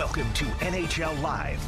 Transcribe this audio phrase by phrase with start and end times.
[0.00, 1.62] Welcome to NHL Live.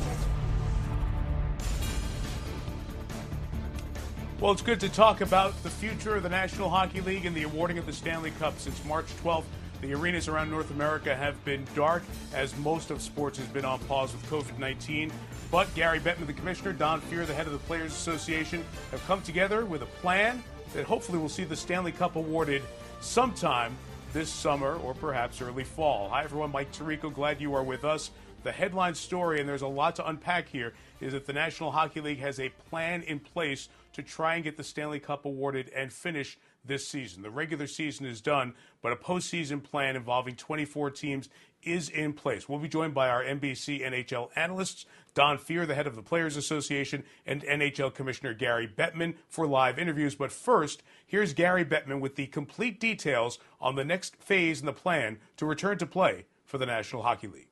[4.41, 7.43] Well, it's good to talk about the future of the National Hockey League and the
[7.43, 8.59] awarding of the Stanley Cup.
[8.59, 9.45] Since March 12th,
[9.83, 13.79] the arenas around North America have been dark as most of sports has been on
[13.81, 15.13] pause with COVID 19.
[15.51, 19.21] But Gary Bettman, the commissioner, Don Fehr, the head of the Players Association, have come
[19.21, 22.63] together with a plan that hopefully will see the Stanley Cup awarded
[23.03, 23.77] sometime
[24.13, 26.09] this summer or perhaps early fall.
[26.11, 26.53] Hi, everyone.
[26.53, 28.11] Mike Tirico, glad you are with us.
[28.43, 32.01] The headline story, and there's a lot to unpack here, is that the National Hockey
[32.01, 35.93] League has a plan in place to try and get the Stanley Cup awarded and
[35.93, 37.23] finish this season.
[37.23, 41.29] The regular season is done, but a postseason plan involving 24 teams
[41.63, 42.49] is in place.
[42.49, 46.37] We'll be joined by our NBC NHL analysts, Don Fehr, the head of the Players
[46.37, 50.17] Association, and NHL Commissioner Gary Bettman for live interviews.
[50.17, 54.73] But first, here's Gary Bettman with the complete details on the next phase in the
[54.73, 57.52] plan to return to play for the National Hockey League.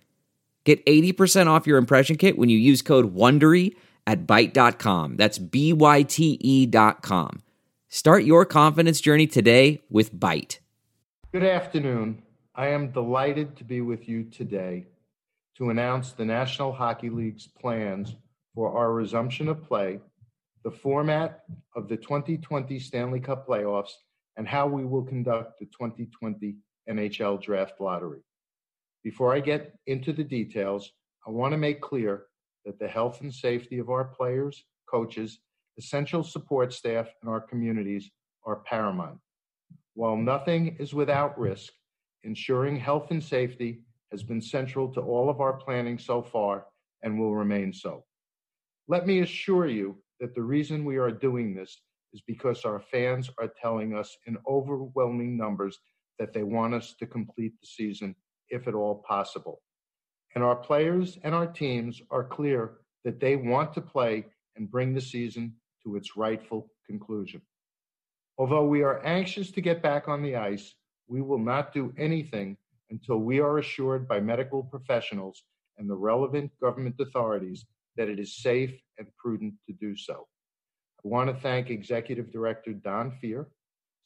[0.63, 5.17] Get 80% off your impression kit when you use code WONDERY at Byte.com.
[5.17, 7.41] That's B-Y-T-E dot com.
[7.89, 10.59] Start your confidence journey today with Byte.
[11.31, 12.21] Good afternoon.
[12.55, 14.85] I am delighted to be with you today
[15.57, 18.15] to announce the National Hockey League's plans
[18.53, 19.99] for our resumption of play,
[20.63, 21.43] the format
[21.75, 23.91] of the 2020 Stanley Cup playoffs,
[24.37, 26.55] and how we will conduct the 2020
[26.89, 28.21] NHL Draft Lottery.
[29.03, 30.91] Before I get into the details,
[31.25, 32.25] I want to make clear
[32.65, 35.39] that the health and safety of our players, coaches,
[35.77, 38.11] essential support staff, and our communities
[38.45, 39.17] are paramount.
[39.95, 41.73] While nothing is without risk,
[42.23, 43.81] ensuring health and safety
[44.11, 46.65] has been central to all of our planning so far
[47.01, 48.03] and will remain so.
[48.87, 51.81] Let me assure you that the reason we are doing this
[52.13, 55.79] is because our fans are telling us in overwhelming numbers
[56.19, 58.15] that they want us to complete the season
[58.51, 59.61] if at all possible.
[60.35, 62.73] And our players and our teams are clear
[63.03, 64.25] that they want to play
[64.55, 67.41] and bring the season to its rightful conclusion.
[68.37, 70.75] Although we are anxious to get back on the ice,
[71.07, 72.57] we will not do anything
[72.89, 75.43] until we are assured by medical professionals
[75.77, 77.65] and the relevant government authorities
[77.97, 80.27] that it is safe and prudent to do so.
[81.03, 83.47] I want to thank Executive Director Don Fehr,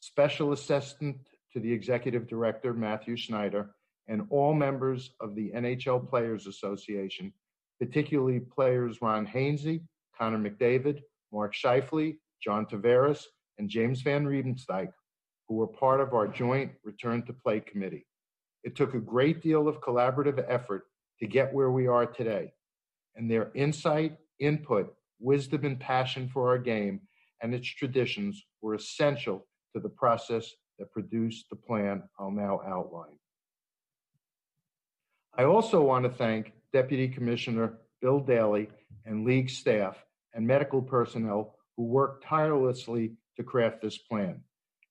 [0.00, 1.18] Special Assistant
[1.52, 3.74] to the Executive Director Mathieu Schneider,
[4.08, 7.32] and all members of the NHL Players Association,
[7.80, 9.82] particularly players Ron Hainsey,
[10.18, 11.00] Connor McDavid,
[11.32, 13.24] Mark Scheifele, John Tavares,
[13.58, 14.92] and James Van Riemsdyk,
[15.48, 18.06] who were part of our joint Return to Play committee.
[18.64, 20.84] It took a great deal of collaborative effort
[21.20, 22.52] to get where we are today,
[23.14, 27.00] and their insight, input, wisdom, and passion for our game
[27.42, 33.18] and its traditions were essential to the process that produced the plan I'll now outline.
[35.38, 38.70] I also want to thank Deputy Commissioner Bill Daly
[39.04, 40.02] and league staff
[40.32, 44.40] and medical personnel who worked tirelessly to craft this plan,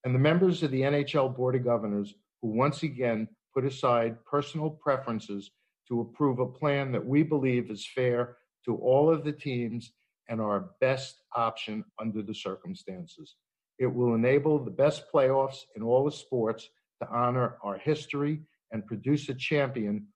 [0.03, 2.13] and the members of the NHL Board of Governors
[2.43, 5.49] who once again put aside personal preferences
[5.87, 9.93] to approve a plan that we believe is fair to all of the teams
[10.29, 13.35] and our best option under the circumstances.
[13.79, 16.69] It will enable the best playoffs in all the sports
[17.01, 18.41] to honor our history
[18.71, 20.07] and produce a champion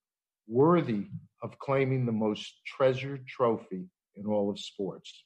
[0.49, 1.07] worthy
[1.41, 5.23] of claiming the most treasured trophy in all of sports.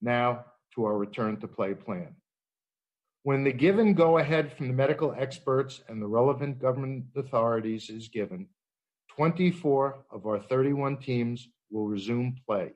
[0.00, 2.16] Now to our return to play plan.
[3.22, 8.08] When the given go ahead from the medical experts and the relevant government authorities is
[8.08, 8.48] given,
[9.16, 12.72] 24 of our 31 teams will resume play.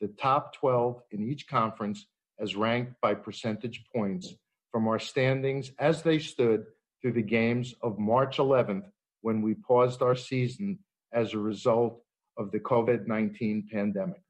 [0.00, 2.06] The top 12 in each conference
[2.40, 4.34] as ranked by percentage points
[4.72, 6.64] from our standings as they stood
[7.00, 8.86] through the games of March 11th
[9.20, 10.78] when we paused our season
[11.14, 12.02] as a result
[12.36, 14.20] of the COVID 19 pandemic.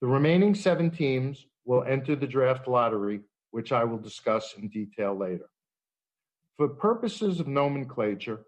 [0.00, 5.16] The remaining seven teams will enter the draft lottery, which I will discuss in detail
[5.16, 5.48] later.
[6.56, 8.40] For purposes of nomenclature,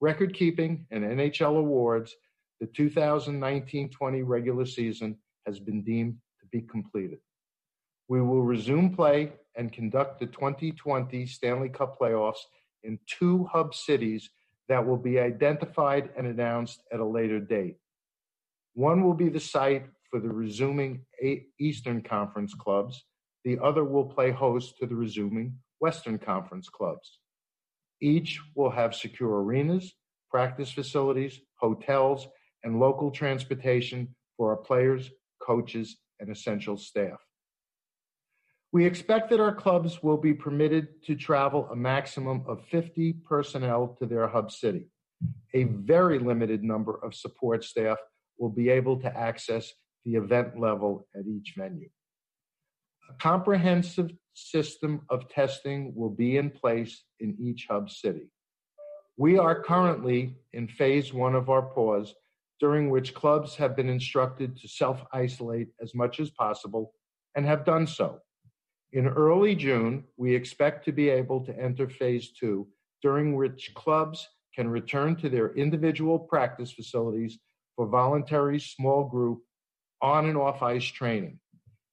[0.00, 2.14] record keeping, and NHL awards,
[2.60, 7.18] the 2019 20 regular season has been deemed to be completed.
[8.08, 12.44] We will resume play and conduct the 2020 Stanley Cup playoffs
[12.84, 14.30] in two hub cities
[14.72, 17.76] that will be identified and announced at a later date.
[18.72, 21.04] One will be the site for the resuming
[21.60, 23.04] Eastern Conference clubs.
[23.44, 27.18] The other will play host to the resuming Western Conference clubs.
[28.00, 29.92] Each will have secure arenas,
[30.30, 32.26] practice facilities, hotels,
[32.64, 35.10] and local transportation for our players,
[35.46, 37.18] coaches, and essential staff.
[38.72, 43.94] We expect that our clubs will be permitted to travel a maximum of 50 personnel
[43.98, 44.88] to their hub city.
[45.52, 47.98] A very limited number of support staff
[48.38, 49.70] will be able to access
[50.06, 51.90] the event level at each venue.
[53.10, 58.30] A comprehensive system of testing will be in place in each hub city.
[59.18, 62.14] We are currently in phase one of our pause,
[62.58, 66.94] during which clubs have been instructed to self isolate as much as possible
[67.36, 68.20] and have done so.
[68.92, 72.68] In early June, we expect to be able to enter phase two,
[73.00, 77.38] during which clubs can return to their individual practice facilities
[77.74, 79.40] for voluntary small group
[80.02, 81.38] on and off ice training.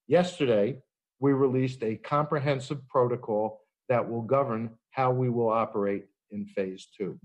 [0.08, 0.82] Yesterday,
[1.20, 7.18] we released a comprehensive protocol that will govern how we will operate in phase two.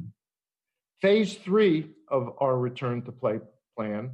[1.00, 3.40] Phase three of our return to play
[3.76, 4.12] plan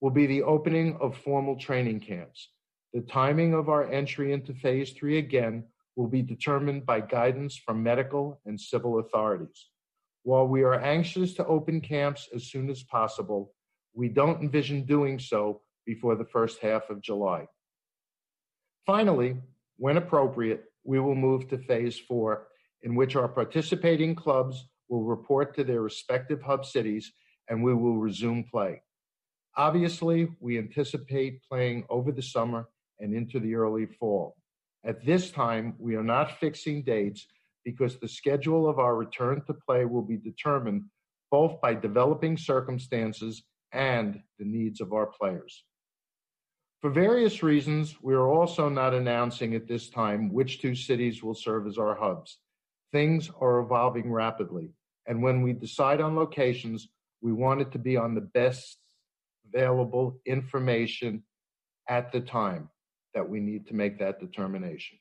[0.00, 2.48] will be the opening of formal training camps.
[2.92, 5.64] The timing of our entry into phase three again
[5.94, 9.68] will be determined by guidance from medical and civil authorities.
[10.24, 13.52] While we are anxious to open camps as soon as possible,
[13.94, 17.46] we don't envision doing so before the first half of July.
[18.86, 19.36] Finally,
[19.76, 22.48] when appropriate, we will move to phase four,
[22.82, 27.12] in which our participating clubs will report to their respective hub cities
[27.48, 28.82] and we will resume play.
[29.56, 32.66] Obviously, we anticipate playing over the summer
[33.00, 34.36] and into the early fall.
[34.84, 37.26] At this time, we are not fixing dates
[37.64, 40.84] because the schedule of our return to play will be determined
[41.30, 45.64] both by developing circumstances and the needs of our players.
[46.80, 51.34] For various reasons, we are also not announcing at this time which two cities will
[51.34, 52.38] serve as our hubs.
[52.90, 54.70] Things are evolving rapidly,
[55.06, 56.88] and when we decide on locations,
[57.20, 58.78] we want it to be on the best
[59.46, 61.22] available information
[61.86, 62.70] at the time
[63.14, 64.98] that we need to make that determination.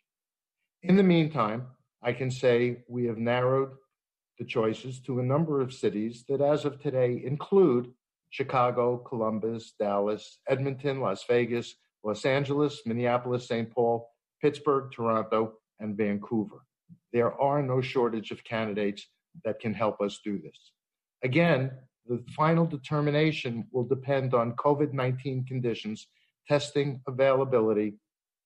[0.83, 1.67] In the meantime,
[2.01, 3.71] I can say we have narrowed
[4.37, 7.91] the choices to a number of cities that, as of today, include
[8.29, 13.69] Chicago, Columbus, Dallas, Edmonton, Las Vegas, Los Angeles, Minneapolis, St.
[13.69, 14.07] Paul,
[14.41, 16.63] Pittsburgh, Toronto, and Vancouver.
[17.11, 19.07] There are no shortage of candidates
[19.43, 20.71] that can help us do this.
[21.23, 21.71] Again,
[22.07, 26.07] the final determination will depend on COVID 19 conditions,
[26.49, 27.93] testing availability,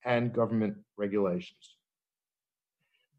[0.06, 1.78] and government regulations.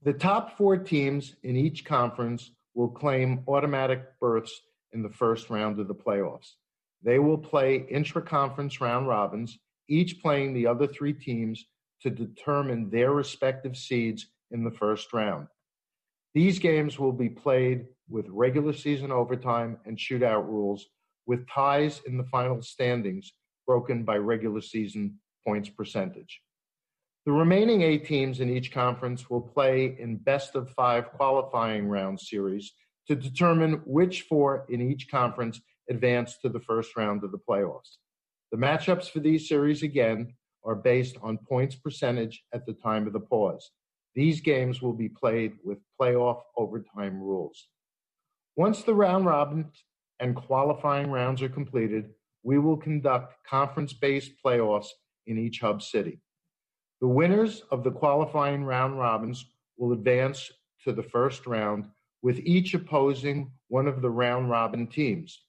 [0.03, 4.61] The top four teams in each conference will claim automatic berths
[4.93, 6.53] in the first round of the playoffs.
[7.03, 9.59] They will play intra conference round robins,
[9.89, 11.65] each playing the other three teams
[12.03, 15.47] to determine their respective seeds in the first round.
[16.35, 20.87] These games will be played with regular season overtime and shootout rules,
[21.27, 23.33] with ties in the final standings
[23.67, 26.41] broken by regular season points percentage.
[27.27, 32.21] The remaining eight teams in each conference will play in best of five qualifying round
[32.21, 32.73] series
[33.09, 37.97] to determine which four in each conference advance to the first round of the playoffs.
[38.53, 40.35] The matchups for these series, again,
[40.65, 43.71] are based on points percentage at the time of the pause.
[44.15, 47.69] These games will be played with playoff overtime rules.
[48.57, 49.71] Once the round robin
[50.21, 52.11] and qualifying rounds are completed,
[52.45, 54.89] we will conduct conference based playoffs
[55.27, 56.21] in each hub city.
[57.01, 59.47] The winners of the qualifying round robins
[59.77, 60.53] will advance
[60.85, 61.87] to the first round,
[62.23, 65.43] with each opposing one of the round robin teams.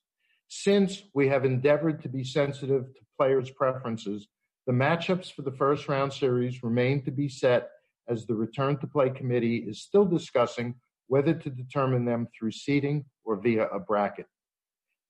[0.47, 4.27] Since we have endeavored to be sensitive to players' preferences,
[4.65, 7.69] the matchups for the first round series remain to be set
[8.07, 10.75] as the return to play committee is still discussing
[11.07, 14.27] whether to determine them through seeding or via a bracket.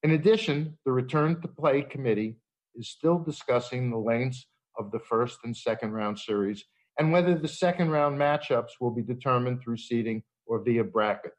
[0.03, 2.37] In addition, the return to play committee
[2.75, 4.45] is still discussing the lengths
[4.77, 6.65] of the first and second round series,
[6.99, 11.31] and whether the second round matchups will be determined through seeding or via bracket.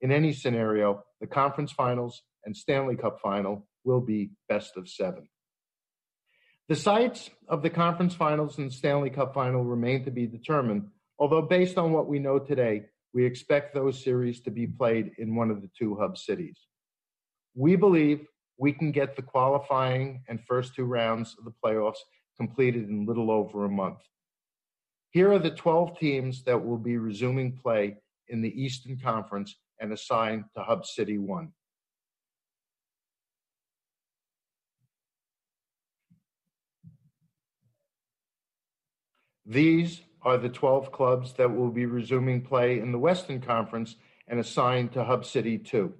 [0.00, 5.28] In any scenario, the conference finals and Stanley Cup final will be best of seven.
[6.68, 11.42] The sites of the conference finals and Stanley Cup final remain to be determined, although
[11.42, 12.84] based on what we know today,
[13.14, 16.58] we expect those series to be played in one of the two hub cities.
[17.54, 18.26] We believe
[18.58, 21.98] we can get the qualifying and first two rounds of the playoffs
[22.36, 23.98] completed in little over a month.
[25.10, 29.92] Here are the 12 teams that will be resuming play in the Eastern Conference and
[29.92, 31.52] assigned to Hub City 1.
[39.44, 43.96] These are the 12 clubs that will be resuming play in the Western Conference
[44.28, 45.92] and assigned to Hub City 2.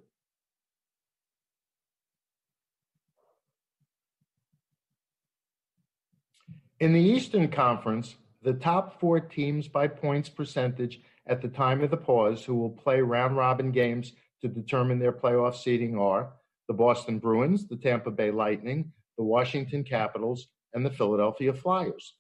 [6.83, 11.93] In the Eastern Conference, the top four teams by points percentage at the time of
[11.93, 16.33] the pause who will play round robin games to determine their playoff seeding are
[16.67, 22.17] the Boston Bruins, the Tampa Bay Lightning, the Washington Capitals, and the Philadelphia Flyers.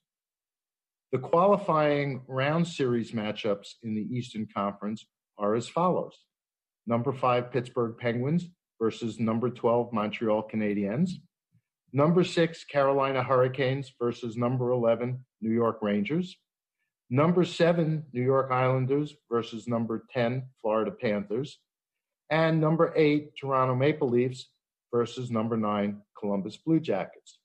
[1.10, 5.04] The qualifying round series matchups in the Eastern Conference
[5.38, 6.20] are as follows
[6.86, 8.46] number five Pittsburgh Penguins
[8.80, 11.14] versus number 12 Montreal Canadiens,
[11.92, 16.36] Number six, Carolina Hurricanes versus number 11, New York Rangers.
[17.10, 21.58] Number seven, New York Islanders versus number 10, Florida Panthers.
[22.30, 24.48] And number eight, Toronto Maple Leafs
[24.90, 27.38] versus number nine, Columbus Blue Jackets.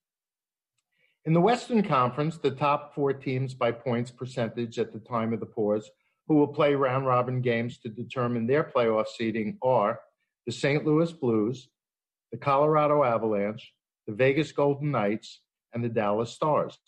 [1.25, 5.41] In the Western Conference, the top four teams by points percentage at the time of
[5.41, 5.91] the pause
[6.27, 9.99] who will play round robin games to determine their playoff seeding are
[10.45, 10.85] the St.
[10.85, 11.67] Louis Blues,
[12.31, 13.73] the Colorado Avalanche,
[14.07, 15.41] the Vegas Golden Knights,
[15.73, 16.79] and the Dallas Stars.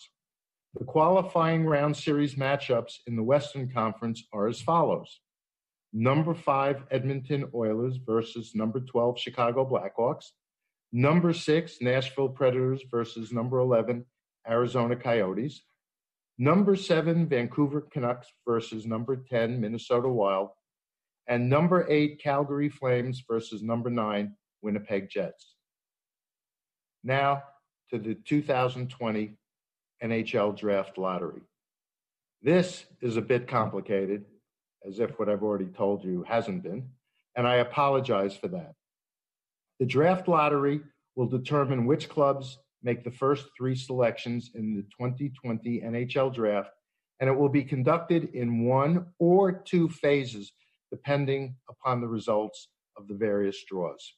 [0.73, 5.19] The qualifying round series matchups in the Western Conference are as follows
[5.91, 10.25] number five Edmonton Oilers versus number 12 Chicago Blackhawks,
[10.91, 14.05] number six Nashville Predators versus number 11
[14.47, 15.63] Arizona Coyotes,
[16.38, 20.49] number seven Vancouver Canucks versus number 10 Minnesota Wild,
[21.27, 25.55] and number eight Calgary Flames versus number nine Winnipeg Jets.
[27.03, 27.44] Now
[27.91, 29.38] to the 2020
[30.03, 31.41] NHL Draft Lottery.
[32.41, 34.25] This is a bit complicated,
[34.88, 36.89] as if what I've already told you hasn't been,
[37.36, 38.74] and I apologize for that.
[39.79, 40.82] The draft lottery
[41.15, 46.72] will determine which clubs make the first three selections in the 2020 NHL draft,
[47.20, 50.53] and it will be conducted in one or two phases,
[50.91, 54.13] depending upon the results of the various draws.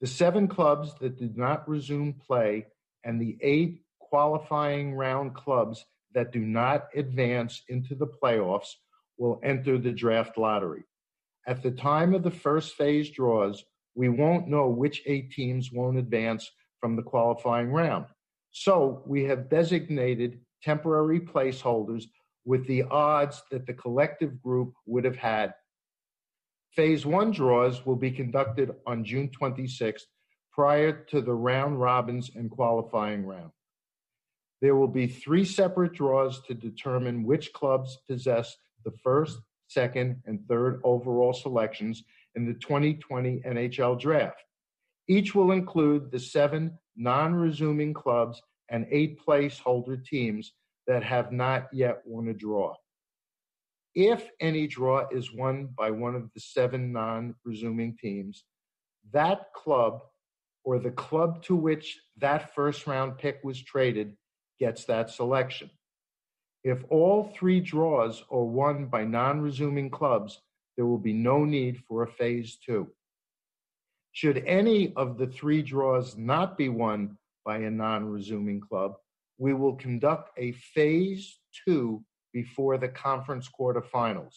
[0.00, 2.66] The seven clubs that did not resume play
[3.04, 8.74] and the eight qualifying round clubs that do not advance into the playoffs
[9.18, 10.84] will enter the draft lottery.
[11.46, 13.64] At the time of the first phase draws,
[13.94, 16.50] we won't know which eight teams won't advance
[16.80, 18.06] from the qualifying round.
[18.52, 22.04] So we have designated temporary placeholders
[22.44, 25.54] with the odds that the collective group would have had
[26.78, 30.04] Phase one draws will be conducted on June 26th
[30.52, 33.50] prior to the round robins and qualifying round.
[34.62, 40.46] There will be three separate draws to determine which clubs possess the first, second, and
[40.46, 42.04] third overall selections
[42.36, 44.44] in the 2020 NHL draft.
[45.08, 50.52] Each will include the seven non resuming clubs and eight placeholder teams
[50.86, 52.76] that have not yet won a draw.
[53.94, 58.44] If any draw is won by one of the seven non resuming teams,
[59.12, 60.02] that club
[60.64, 64.16] or the club to which that first round pick was traded
[64.58, 65.70] gets that selection.
[66.64, 70.40] If all three draws are won by non resuming clubs,
[70.76, 72.88] there will be no need for a phase two.
[74.12, 78.96] Should any of the three draws not be won by a non resuming club,
[79.38, 84.34] we will conduct a phase two before the conference quarterfinals.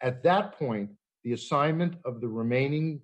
[0.00, 0.90] At that point,
[1.22, 3.00] the assignment of the remaining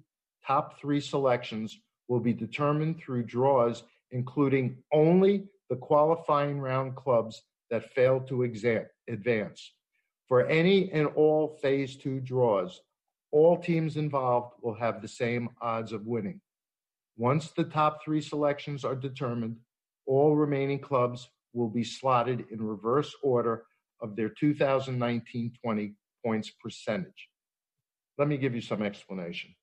[0.46, 7.90] top three selections will be determined through draws, including only the qualifying round clubs that
[7.92, 9.72] failed to exam- advance.
[10.26, 12.80] For any and all phase two draws,
[13.30, 16.40] all teams involved will have the same odds of winning.
[17.16, 19.56] Once the top three selections are determined,
[20.06, 23.64] all remaining clubs will be slotted in reverse order
[24.02, 27.28] of their 2019 20 points percentage.
[28.19, 29.54] Let me give you some explanation.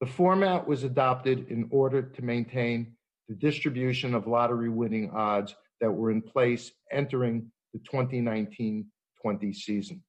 [0.00, 2.94] The format was adopted in order to maintain
[3.28, 8.86] the distribution of lottery winning odds that were in place entering the 2019
[9.22, 10.02] 20 season.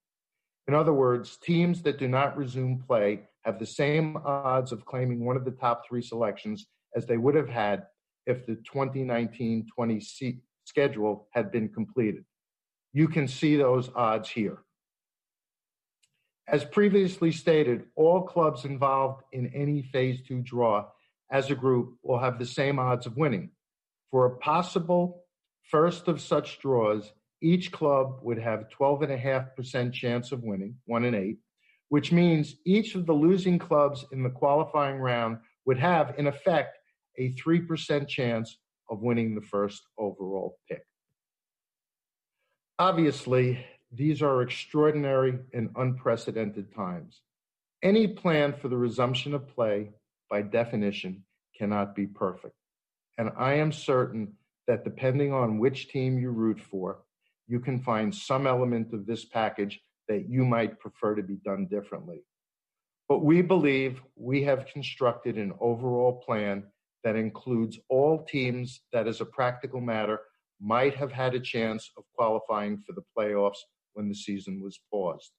[0.67, 5.25] In other words, teams that do not resume play have the same odds of claiming
[5.25, 7.83] one of the top three selections as they would have had
[8.25, 12.23] if the 2019 20 schedule had been completed.
[12.93, 14.59] You can see those odds here.
[16.47, 20.87] As previously stated, all clubs involved in any phase two draw
[21.31, 23.51] as a group will have the same odds of winning.
[24.09, 25.23] For a possible
[25.63, 31.37] first of such draws, each club would have 12.5% chance of winning, one in eight,
[31.87, 36.77] which means each of the losing clubs in the qualifying round would have, in effect,
[37.17, 38.57] a 3% chance
[38.89, 40.83] of winning the first overall pick.
[42.81, 47.21] Obviously, these are extraordinary and unprecedented times.
[47.83, 49.91] Any plan for the resumption of play,
[50.31, 51.23] by definition,
[51.55, 52.55] cannot be perfect.
[53.19, 54.33] And I am certain
[54.65, 57.03] that depending on which team you root for,
[57.47, 61.67] you can find some element of this package that you might prefer to be done
[61.67, 62.23] differently.
[63.07, 66.63] But we believe we have constructed an overall plan
[67.03, 70.21] that includes all teams that, as a practical matter,
[70.61, 73.59] might have had a chance of qualifying for the playoffs
[73.93, 75.31] when the season was paused.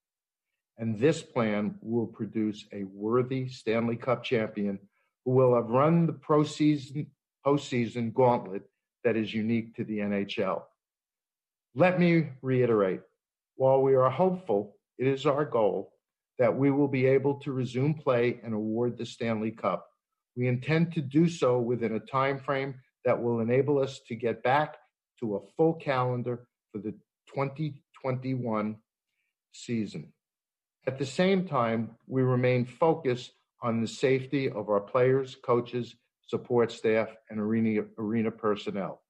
[0.79, 4.79] And this plan will produce a worthy Stanley Cup champion
[5.25, 7.07] who will have run the postseason,
[7.47, 8.63] postseason gauntlet
[9.05, 10.63] that is unique to the NHL.
[11.75, 13.01] Let me reiterate
[13.57, 15.93] while we are hopeful, it is our goal
[16.39, 19.87] that we will be able to resume play and award the Stanley Cup.
[20.37, 22.75] We intend to do so within a time frame
[23.05, 24.79] that will enable us to get back
[25.23, 26.93] to a full calendar for the
[27.29, 28.77] 2021
[29.53, 30.13] season.
[30.87, 35.95] At the same time, we remain focused on the safety of our players, coaches,
[36.27, 39.01] support staff, and arena, arena personnel.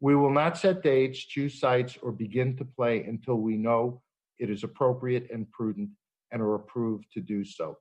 [0.00, 4.02] We will not set dates, choose sites, or begin to play until we know
[4.38, 5.90] it is appropriate and prudent
[6.30, 7.78] and are approved to do so.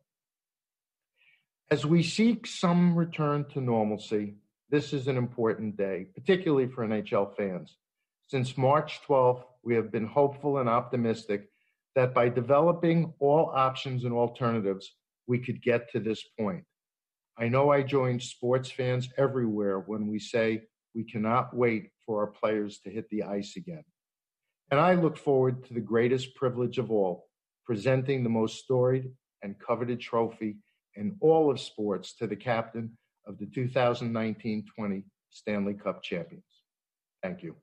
[1.70, 4.36] As we seek some return to normalcy,
[4.74, 7.78] this is an important day, particularly for NHL fans.
[8.26, 11.48] Since March 12th, we have been hopeful and optimistic
[11.94, 14.96] that by developing all options and alternatives,
[15.28, 16.64] we could get to this point.
[17.38, 20.64] I know I join sports fans everywhere when we say
[20.96, 23.84] we cannot wait for our players to hit the ice again.
[24.72, 27.28] And I look forward to the greatest privilege of all,
[27.64, 29.12] presenting the most storied
[29.44, 30.56] and coveted trophy
[30.96, 36.44] in all of sports to the captain of the 2019 20 Stanley Cup champions.
[37.22, 37.56] Thank you.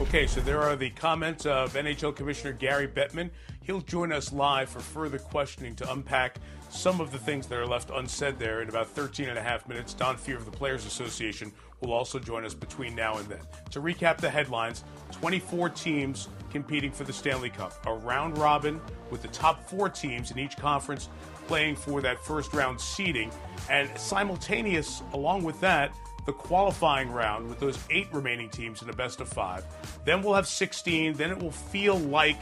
[0.00, 3.30] Okay, so there are the comments of NHL Commissioner Gary Bettman.
[3.62, 7.66] He'll join us live for further questioning to unpack some of the things that are
[7.66, 9.94] left unsaid there in about 13 and a half minutes.
[9.94, 13.38] Don Fehr of the Players Association will also join us between now and then.
[13.70, 18.80] To recap the headlines 24 teams competing for the Stanley Cup, a round robin
[19.10, 21.08] with the top four teams in each conference
[21.46, 23.30] playing for that first round seeding,
[23.70, 25.94] and simultaneous, along with that,
[26.26, 29.64] the qualifying round with those eight remaining teams in a best of five.
[30.04, 31.14] Then we'll have 16.
[31.14, 32.38] Then it will feel like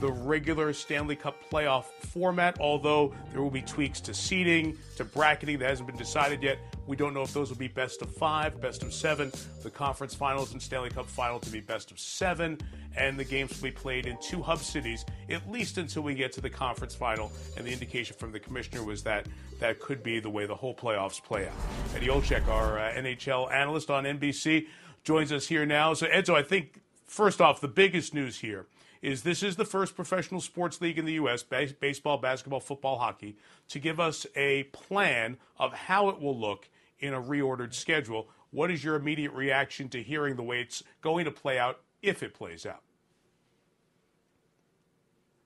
[0.00, 5.58] the regular Stanley Cup playoff format, although there will be tweaks to seeding, to bracketing
[5.58, 6.58] that hasn't been decided yet.
[6.86, 9.30] We don't know if those will be best of five, best of seven,
[9.62, 12.58] the conference finals and Stanley Cup final to be best of seven,
[12.96, 16.32] and the games will be played in two hub cities, at least until we get
[16.32, 17.30] to the conference final.
[17.56, 19.26] And the indication from the commissioner was that
[19.60, 21.54] that could be the way the whole playoffs play out.
[21.94, 24.66] Eddie Olczyk, our uh, NHL analyst on NBC,
[25.04, 25.94] joins us here now.
[25.94, 28.66] So, Edzo, I think first off, the biggest news here
[29.02, 32.98] is this is the first professional sports league in the U.S., base, baseball, basketball, football,
[32.98, 33.36] hockey,
[33.68, 36.68] to give us a plan of how it will look
[37.00, 38.28] in a reordered schedule.
[38.52, 42.22] What is your immediate reaction to hearing the way it's going to play out if
[42.22, 42.82] it plays out?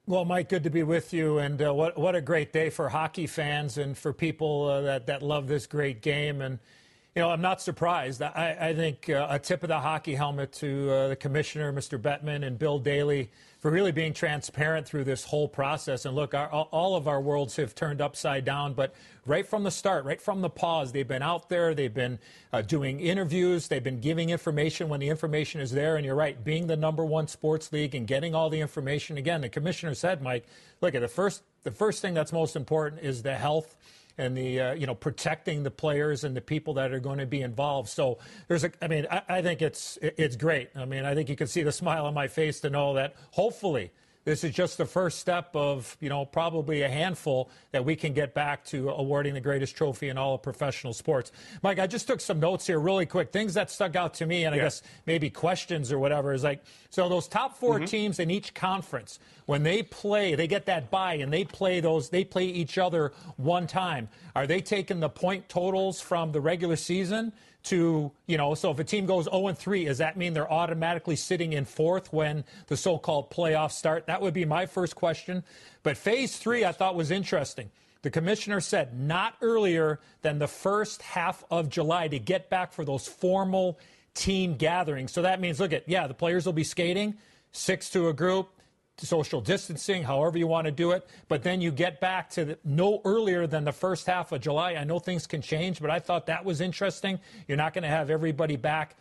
[0.09, 2.90] Well, Mike, good to be with you, and uh, what what a great day for
[2.90, 6.40] hockey fans and for people uh, that that love this great game.
[6.40, 6.61] And
[7.17, 8.21] you know, I'm not surprised.
[8.21, 11.99] I, I think uh, a tip of the hockey helmet to uh, the commissioner, Mr.
[11.99, 16.05] Bettman, and Bill Daly for really being transparent through this whole process.
[16.05, 19.71] And look, our, all of our worlds have turned upside down, but right from the
[19.71, 22.19] start, right from the pause, they've been out there, they've been
[22.53, 25.97] uh, doing interviews, they've been giving information when the information is there.
[25.97, 29.17] And you're right, being the number one sports league and getting all the information.
[29.17, 30.45] Again, the commissioner said, Mike,
[30.83, 33.75] look at the first the first thing that's most important is the health
[34.19, 37.27] and the uh, you know protecting the players and the people that are going to
[37.27, 37.89] be involved.
[37.89, 40.71] So there's a, I mean, I, I think it's it's great.
[40.75, 43.15] I mean, I think you can see the smile on my face to know that
[43.33, 43.93] hopefully
[44.27, 48.12] this is just the first step of, you know, probably a handful that we can
[48.12, 51.31] get back to awarding the greatest trophy in all of professional sports.
[51.62, 53.31] Mike, I just took some notes here really quick.
[53.31, 56.65] Things that stuck out to me, and I guess maybe questions or whatever, is like,
[56.91, 57.85] so those top 4 mm-hmm.
[57.85, 62.09] teams in each conference, when they play, they get that bye and they play those,
[62.09, 64.09] they play each other one time.
[64.35, 67.33] Are they taking the point totals from the regular season
[67.67, 70.51] to, you know, so if a team goes 0 and 3, does that mean they're
[70.51, 74.07] automatically sitting in fourth when the so called playoffs start?
[74.07, 75.45] That would be my first question.
[75.83, 77.71] But phase three, I thought was interesting.
[78.03, 82.85] The commissioner said not earlier than the first half of July to get back for
[82.85, 83.79] those formal
[84.15, 85.13] team gatherings.
[85.13, 87.17] So that means, look at, yeah, the players will be skating,
[87.53, 88.49] six to a group,
[89.05, 91.07] social distancing, however you want to do it.
[91.29, 94.73] But then you get back to the, no earlier than the first half of July.
[94.75, 97.21] I know things can change, but I thought that was interesting.
[97.47, 98.97] You're not going to have everybody back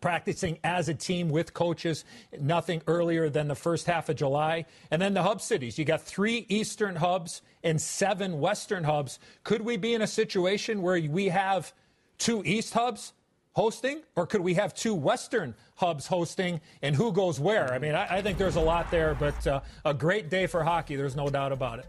[0.00, 2.04] practicing as a team with coaches,
[2.38, 4.66] nothing earlier than the first half of July.
[4.90, 5.78] And then the hub cities.
[5.78, 9.18] You got three Eastern hubs and seven Western hubs.
[9.44, 11.72] Could we be in a situation where we have
[12.18, 13.12] two East hubs?
[13.52, 17.72] Hosting, or could we have two Western hubs hosting, and who goes where?
[17.72, 20.64] I mean, I, I think there's a lot there, but uh, a great day for
[20.64, 20.96] hockey.
[20.96, 21.86] There's no doubt about it.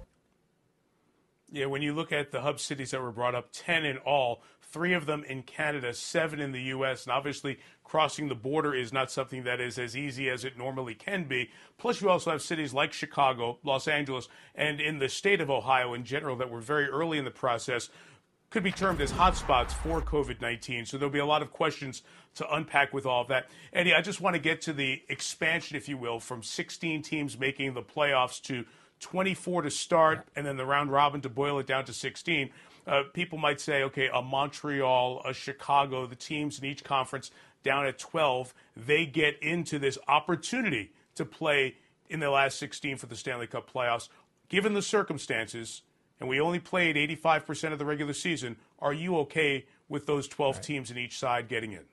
[1.51, 4.41] Yeah, when you look at the hub cities that were brought up, 10 in all,
[4.73, 7.03] three of them in Canada, seven in the U.S.
[7.05, 10.95] And obviously, crossing the border is not something that is as easy as it normally
[10.95, 11.51] can be.
[11.77, 15.93] Plus, you also have cities like Chicago, Los Angeles, and in the state of Ohio
[15.93, 17.89] in general that were very early in the process
[18.53, 20.85] could be termed as hotspots for COVID 19.
[20.85, 22.03] So there'll be a lot of questions
[22.35, 23.47] to unpack with all of that.
[23.73, 27.37] Eddie, I just want to get to the expansion, if you will, from 16 teams
[27.37, 28.63] making the playoffs to
[28.99, 32.51] 24 to start, and then the round robin to boil it down to 16
[32.85, 37.31] uh, people might say, okay, a Montreal, a Chicago, the teams in each conference
[37.63, 41.75] down at 12, they get into this opportunity to play
[42.09, 44.09] in the last 16 for the Stanley Cup playoffs.
[44.49, 45.81] Given the circumstances,
[46.19, 50.55] and we only played 85% of the regular season, are you okay with those 12
[50.55, 50.63] right.
[50.63, 51.83] teams in each side getting in?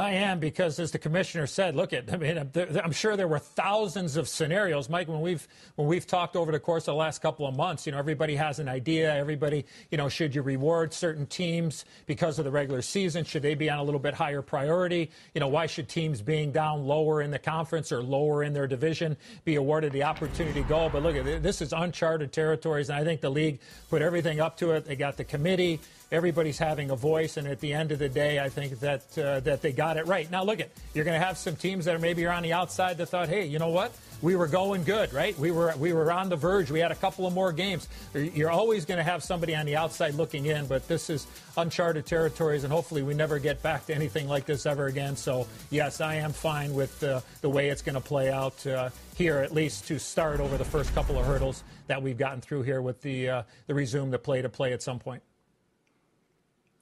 [0.00, 2.12] I am because, as the commissioner said, look at.
[2.12, 2.38] I mean,
[2.84, 5.08] I'm sure there were thousands of scenarios, Mike.
[5.08, 7.90] When we've when we've talked over the course of the last couple of months, you
[7.90, 9.12] know, everybody has an idea.
[9.12, 13.24] Everybody, you know, should you reward certain teams because of the regular season?
[13.24, 15.10] Should they be on a little bit higher priority?
[15.34, 18.68] You know, why should teams being down lower in the conference or lower in their
[18.68, 20.88] division be awarded the opportunity to go?
[20.88, 23.58] But look at this is uncharted territories, and I think the league
[23.90, 24.84] put everything up to it.
[24.84, 25.80] They got the committee
[26.10, 29.40] everybody's having a voice, and at the end of the day, I think that uh,
[29.40, 30.30] that they got it right.
[30.30, 32.52] Now, look at you're going to have some teams that are maybe are on the
[32.52, 33.92] outside that thought, hey, you know what?
[34.20, 35.38] We were going good, right?
[35.38, 36.70] We were we were on the verge.
[36.70, 37.88] We had a couple of more games.
[38.14, 42.06] You're always going to have somebody on the outside looking in, but this is uncharted
[42.06, 45.16] territories, and hopefully we never get back to anything like this ever again.
[45.16, 48.90] So, yes, I am fine with uh, the way it's going to play out uh,
[49.14, 52.62] here, at least to start over the first couple of hurdles that we've gotten through
[52.62, 55.22] here with the uh, the resume the play to play at some point.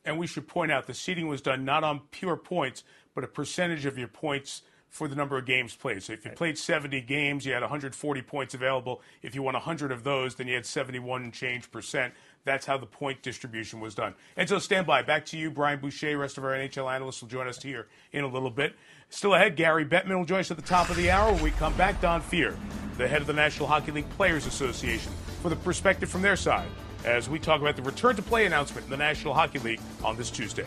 [0.07, 3.27] And we should point out the seeding was done not on pure points, but a
[3.27, 6.03] percentage of your points for the number of games played.
[6.03, 9.03] So if you played 70 games, you had 140 points available.
[9.21, 12.15] If you won 100 of those, then you had 71 and change percent.
[12.45, 14.15] That's how the point distribution was done.
[14.37, 15.03] And so stand by.
[15.03, 16.17] Back to you, Brian Boucher.
[16.17, 18.77] Rest of our NHL analysts will join us here in a little bit.
[19.11, 21.33] Still ahead, Gary Bettman will join us at the top of the hour.
[21.33, 22.57] When we come back, Don Fehr,
[22.97, 26.69] the head of the National Hockey League Players Association, for the perspective from their side
[27.05, 30.17] as we talk about the return to play announcement in the National Hockey League on
[30.17, 30.67] this Tuesday.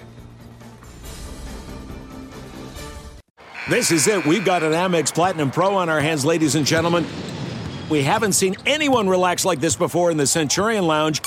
[3.69, 4.25] This is it.
[4.25, 7.05] We've got an Amex Platinum Pro on our hands, ladies and gentlemen.
[7.89, 11.21] We haven't seen anyone relax like this before in the Centurion Lounge.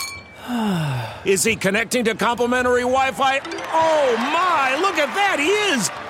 [1.25, 3.38] Is he connecting to complimentary Wi Fi?
[3.38, 6.02] Oh my, look at that, he is!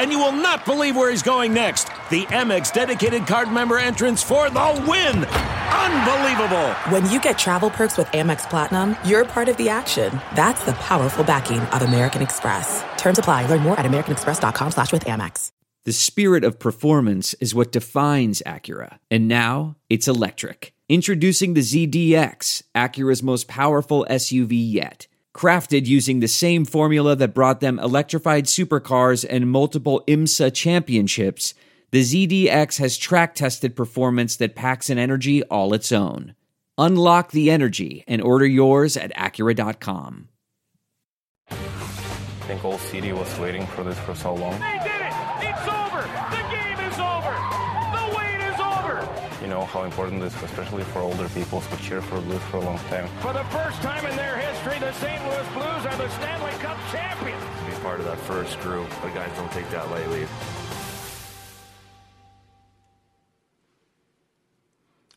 [0.00, 1.88] And you will not believe where he's going next.
[2.08, 5.26] The Amex dedicated card member entrance for the win!
[5.26, 6.70] Unbelievable.
[6.88, 10.18] When you get travel perks with Amex Platinum, you're part of the action.
[10.34, 12.82] That's the powerful backing of American Express.
[12.96, 13.44] Terms apply.
[13.44, 15.52] Learn more at americanexpress.com slash with Amex.
[15.84, 19.00] The spirit of performance is what defines Acura.
[19.10, 20.72] And now it's electric.
[20.88, 25.06] Introducing the ZDX, Acura's most powerful SUV yet.
[25.34, 31.54] Crafted using the same formula that brought them electrified supercars and multiple IMSA championships–
[31.92, 36.34] the ZDX has track tested performance that packs an energy all its own.
[36.78, 40.28] Unlock the energy and order yours at Acura.com.
[41.50, 41.54] I
[42.46, 44.60] think all city was waiting for this for so long.
[49.50, 52.60] Know how important this is, especially for older people who cheer for Blues for a
[52.60, 53.08] long time.
[53.18, 55.20] For the first time in their history, the St.
[55.24, 57.42] Louis Blues are the Stanley Cup champions.
[57.66, 60.26] Be part of that first group, but guys don't take that lightly.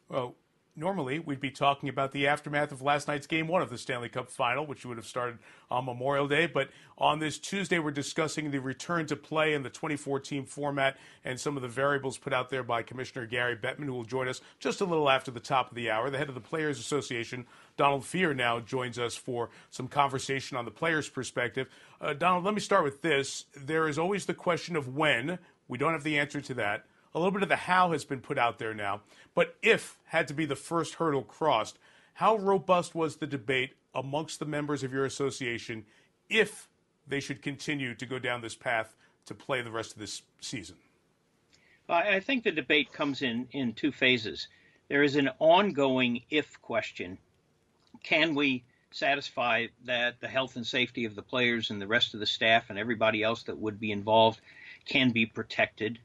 [0.10, 0.36] Well,
[0.76, 4.10] normally we'd be talking about the aftermath of last night's game one of the Stanley
[4.10, 5.38] Cup final, which would have started
[5.70, 6.48] on Memorial Day.
[6.48, 11.40] But on this Tuesday, we're discussing the return to play in the 2014 format and
[11.40, 14.42] some of the variables put out there by Commissioner Gary Bettman, who will join us
[14.60, 16.10] just a little after the top of the hour.
[16.10, 17.46] The head of the Players Association,
[17.78, 21.68] Donald Fehr, now joins us for some conversation on the players' perspective.
[22.02, 23.46] Uh, Donald, let me start with this.
[23.56, 25.40] There is always the question of when.
[25.68, 26.86] We don't have the answer to that.
[27.16, 29.02] A little bit of the how has been put out there now,
[29.36, 31.78] but if had to be the first hurdle crossed,
[32.16, 35.86] how robust was the debate amongst the members of your association
[36.30, 36.70] if
[37.08, 38.96] they should continue to go down this path
[39.26, 40.76] to play the rest of this season?
[41.90, 44.48] I think the debate comes in, in two phases.
[44.88, 47.18] There is an ongoing if question.
[48.04, 52.20] Can we satisfy that the health and safety of the players and the rest of
[52.20, 54.40] the staff and everybody else that would be involved
[54.86, 56.00] can be protected?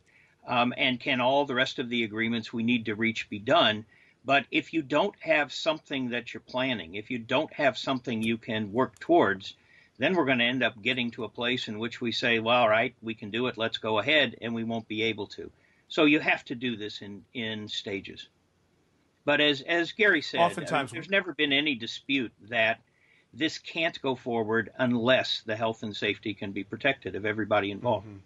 [0.49, 3.85] Um, and can all the rest of the agreements we need to reach be done?
[4.25, 8.39] But if you don't have something that you're planning, if you don't have something you
[8.39, 9.55] can work towards,
[9.99, 12.63] then we're going to end up getting to a place in which we say, well,
[12.63, 15.51] all right, we can do it, let's go ahead, and we won't be able to.
[15.89, 18.29] So you have to do this in, in stages.
[19.25, 22.81] But as, as Gary said, Oftentimes, I mean, there's never been any dispute that
[23.35, 28.07] this can't go forward unless the health and safety can be protected of everybody involved.
[28.07, 28.19] Mm-hmm.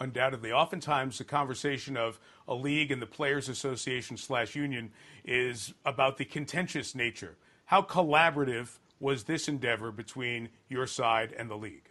[0.00, 0.50] Undoubtedly.
[0.50, 4.90] Oftentimes, the conversation of a league and the Players Association slash union
[5.24, 7.36] is about the contentious nature.
[7.66, 11.90] How collaborative was this endeavor between your side and the league?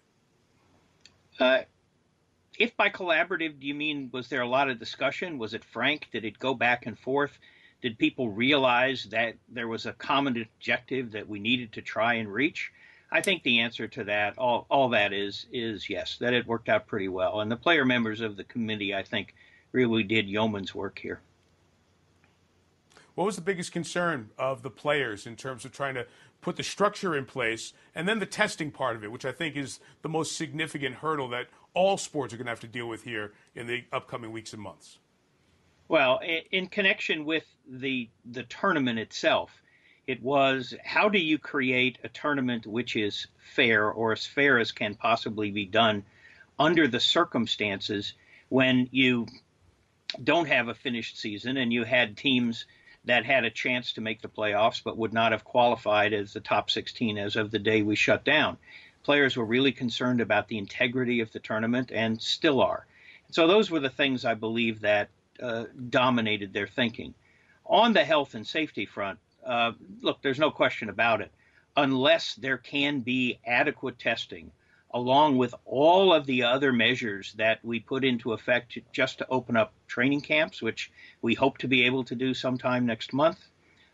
[1.39, 1.59] Uh,
[2.59, 5.37] if by collaborative do you mean was there a lot of discussion?
[5.37, 6.07] Was it frank?
[6.11, 7.37] Did it go back and forth?
[7.81, 12.31] Did people realize that there was a common objective that we needed to try and
[12.31, 12.71] reach?
[13.13, 16.67] I think the answer to that, all, all that is, is yes, that it worked
[16.67, 17.41] out pretty well.
[17.41, 19.35] And the player members of the committee, I think,
[19.71, 21.21] really did yeoman's work here.
[23.13, 26.07] What was the biggest concern of the players in terms of trying to
[26.41, 29.55] put the structure in place and then the testing part of it, which I think
[29.55, 33.03] is the most significant hurdle that all sports are going to have to deal with
[33.03, 34.97] here in the upcoming weeks and months?
[35.87, 36.19] Well,
[36.51, 39.61] in connection with the the tournament itself,
[40.07, 44.71] it was how do you create a tournament which is fair or as fair as
[44.71, 46.03] can possibly be done
[46.59, 48.13] under the circumstances
[48.49, 49.25] when you
[50.21, 52.65] don't have a finished season and you had teams
[53.05, 56.39] that had a chance to make the playoffs but would not have qualified as the
[56.39, 58.57] top 16 as of the day we shut down.
[59.03, 62.85] Players were really concerned about the integrity of the tournament and still are.
[63.31, 65.09] So those were the things I believe that
[65.41, 67.13] uh, dominated their thinking.
[67.65, 71.31] On the health and safety front, uh, look, there's no question about it.
[71.75, 74.51] Unless there can be adequate testing,
[74.93, 79.57] along with all of the other measures that we put into effect just to open
[79.57, 83.39] up training camps, which we hope to be able to do sometime next month.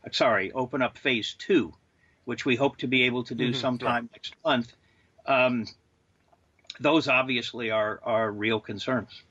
[0.05, 1.73] Uh, sorry, open up phase two,
[2.25, 4.15] which we hope to be able to do mm-hmm, sometime yeah.
[4.15, 4.73] next month.
[5.25, 5.65] Um,
[6.81, 9.23] those obviously are, are real concerns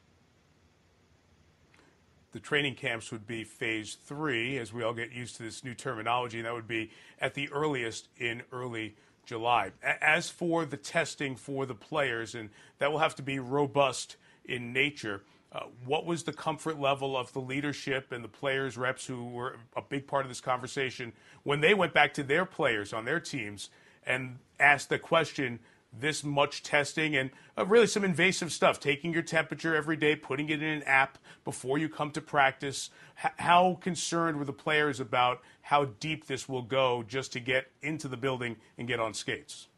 [2.33, 5.75] the training camps would be phase three as we all get used to this new
[5.75, 9.73] terminology, and that would be at the earliest in early July.
[9.83, 14.73] As for the testing for the players, and that will have to be robust in
[14.73, 15.23] nature.
[15.51, 19.57] Uh, what was the comfort level of the leadership and the players, reps who were
[19.77, 21.13] a big part of this conversation
[21.43, 23.71] when they went back to their players on their teams
[24.07, 25.59] and asked the question,
[25.93, 30.49] this much testing and uh, really some invasive stuff, taking your temperature every day, putting
[30.49, 32.91] it in an app before you come to practice.
[33.25, 37.71] H- how concerned were the players about how deep this will go just to get
[37.83, 39.69] into the building and get on skates?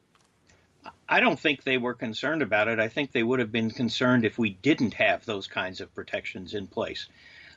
[1.08, 2.78] I don't think they were concerned about it.
[2.78, 6.54] I think they would have been concerned if we didn't have those kinds of protections
[6.54, 7.06] in place.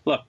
[0.06, 0.22] Look,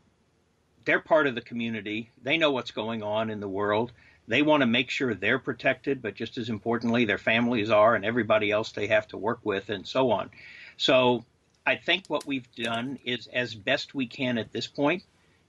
[0.85, 2.11] they're part of the community.
[2.23, 3.93] They know what's going on in the world.
[4.27, 8.05] They want to make sure they're protected, but just as importantly, their families are and
[8.05, 10.31] everybody else they have to work with and so on.
[10.77, 11.25] So
[11.67, 15.03] I think what we've done is, as best we can at this point,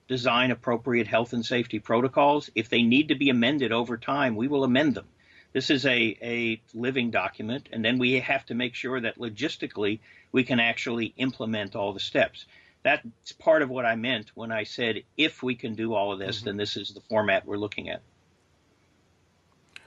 [0.08, 2.50] design appropriate health and safety protocols.
[2.54, 5.06] If they need to be amended over time, we will amend them.
[5.52, 10.00] This is a, a living document, and then we have to make sure that logistically
[10.30, 12.44] we can actually implement all the steps.
[12.82, 16.18] That's part of what I meant when I said if we can do all of
[16.18, 16.44] this, mm-hmm.
[16.46, 18.02] then this is the format we're looking at.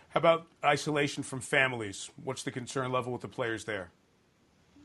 [0.10, 2.10] How about isolation from families?
[2.24, 3.92] What's the concern level with the players there?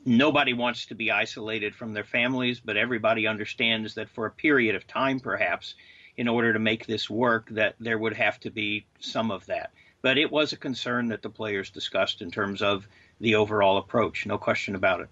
[0.04, 4.74] Nobody wants to be isolated from their families, but everybody understands that for a period
[4.74, 5.76] of time, perhaps,
[6.18, 9.70] in order to make this work, that there would have to be some of that.
[10.02, 12.86] But it was a concern that the players discussed in terms of
[13.18, 15.08] the overall approach, no question about it.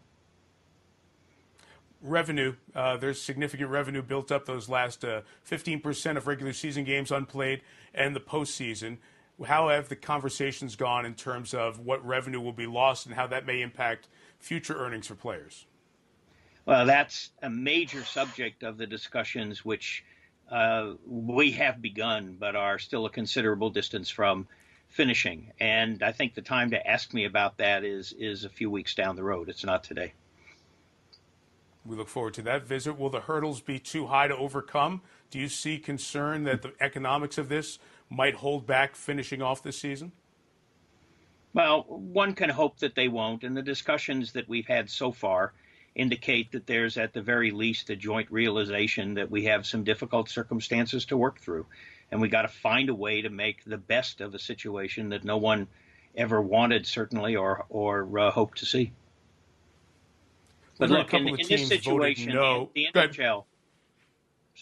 [2.02, 7.10] Revenue, uh, there's significant revenue built up those last uh, 15% of regular season games
[7.10, 7.62] unplayed
[7.94, 8.98] and the postseason
[9.42, 13.26] how have the conversations gone in terms of what revenue will be lost and how
[13.28, 15.66] that may impact future earnings for players?
[16.64, 20.04] Well, that's a major subject of the discussions, which
[20.50, 24.46] uh, we have begun, but are still a considerable distance from
[24.88, 25.52] finishing.
[25.58, 28.94] And I think the time to ask me about that is is a few weeks
[28.94, 29.48] down the road.
[29.48, 30.12] It's not today.
[31.84, 32.96] We look forward to that visit.
[32.96, 35.02] Will the hurdles be too high to overcome?
[35.30, 37.78] Do you see concern that the economics of this
[38.12, 40.12] might hold back finishing off this season?
[41.54, 45.52] Well, one can hope that they won't, and the discussions that we've had so far
[45.94, 50.28] indicate that there's at the very least a joint realization that we have some difficult
[50.28, 51.66] circumstances to work through.
[52.10, 55.24] and we got to find a way to make the best of a situation that
[55.24, 55.66] no one
[56.14, 58.92] ever wanted, certainly, or or uh, hoped to see.
[60.78, 62.70] But look, in, in this situation, no.
[62.74, 63.44] the, the NHL.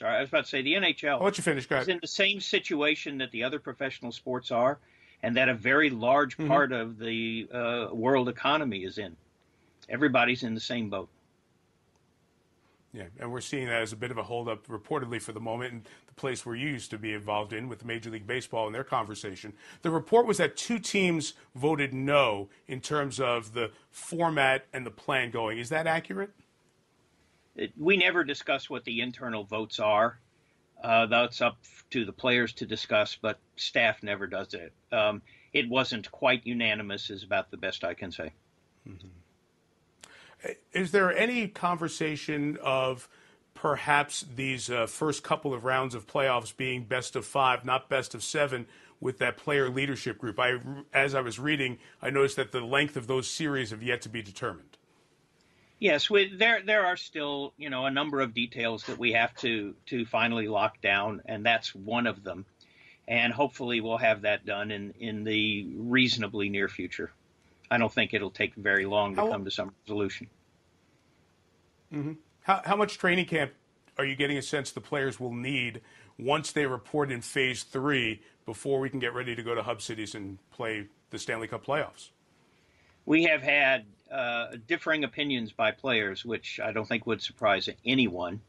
[0.00, 1.18] Sorry, I was about to say the NHL.
[1.18, 1.70] I'll let you finish.
[1.70, 1.82] Ahead.
[1.82, 4.78] Is in the same situation that the other professional sports are,
[5.22, 6.48] and that a very large Mm-hmm.
[6.48, 9.14] part of the uh, world economy is in.
[9.90, 11.08] Everybody's in the same boat.
[12.92, 15.72] Yeah, and we're seeing that as a bit of a holdup, reportedly for the moment,
[15.72, 18.74] and the place where you used to be involved in with Major League Baseball and
[18.74, 19.52] their conversation.
[19.82, 24.90] The report was that two teams voted no in terms of the format and the
[24.90, 25.58] plan going.
[25.58, 26.30] Is that accurate?
[27.56, 30.18] It, we never discuss what the internal votes are.
[30.82, 31.58] Uh, that's up
[31.90, 34.72] to the players to discuss, but staff never does it.
[34.92, 38.32] Um, it wasn't quite unanimous, is about the best I can say.
[40.72, 43.08] Is there any conversation of
[43.52, 48.14] perhaps these uh, first couple of rounds of playoffs being best of five, not best
[48.14, 48.66] of seven,
[49.00, 50.38] with that player leadership group?
[50.38, 50.58] I,
[50.94, 54.08] as I was reading, I noticed that the length of those series have yet to
[54.08, 54.69] be determined.
[55.81, 59.35] Yes, we, there there are still you know a number of details that we have
[59.37, 62.45] to to finally lock down, and that's one of them.
[63.09, 67.11] And hopefully, we'll have that done in in the reasonably near future.
[67.71, 70.29] I don't think it'll take very long to How- come to some resolution.
[71.93, 72.12] Mm-hmm.
[72.43, 73.53] How, how much training camp
[73.99, 75.81] are you getting a sense the players will need
[76.19, 79.83] once they report in phase three before we can get ready to go to hub
[79.83, 82.11] cities and play the Stanley Cup playoffs?
[83.07, 88.40] We have had uh, differing opinions by players, which I don't think would surprise anyone.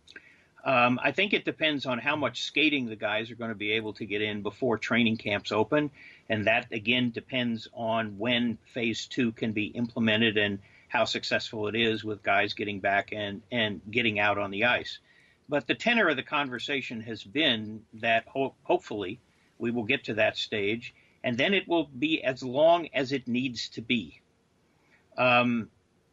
[0.64, 3.72] Um, I think it depends on how much skating the guys are going to be
[3.74, 5.90] able to get in before training camps open,
[6.30, 11.76] and that again depends on when phase two can be implemented and how successful it
[11.76, 15.00] is with guys getting back and and getting out on the ice.
[15.50, 19.20] But the tenor of the conversation has been that ho- hopefully
[19.58, 20.94] we will get to that stage,
[21.24, 24.22] and then it will be as long as it needs to be.
[25.22, 25.70] Um,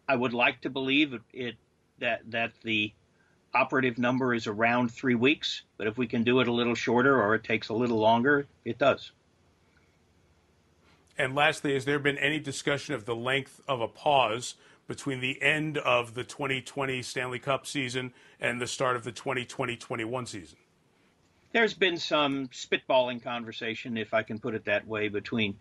[0.06, 1.54] I would like to believe it, it
[1.98, 2.92] that that the
[3.54, 7.20] operative number is around three weeks, but if we can do it a little shorter
[7.20, 9.12] or it takes a little longer, it does.
[11.16, 15.40] And lastly, has there been any discussion of the length of a pause between the
[15.40, 20.58] end of the 2020 Stanley Cup season and the start of the 2020-21 season?
[21.52, 25.56] There's been some spitballing conversation, if I can put it that way, between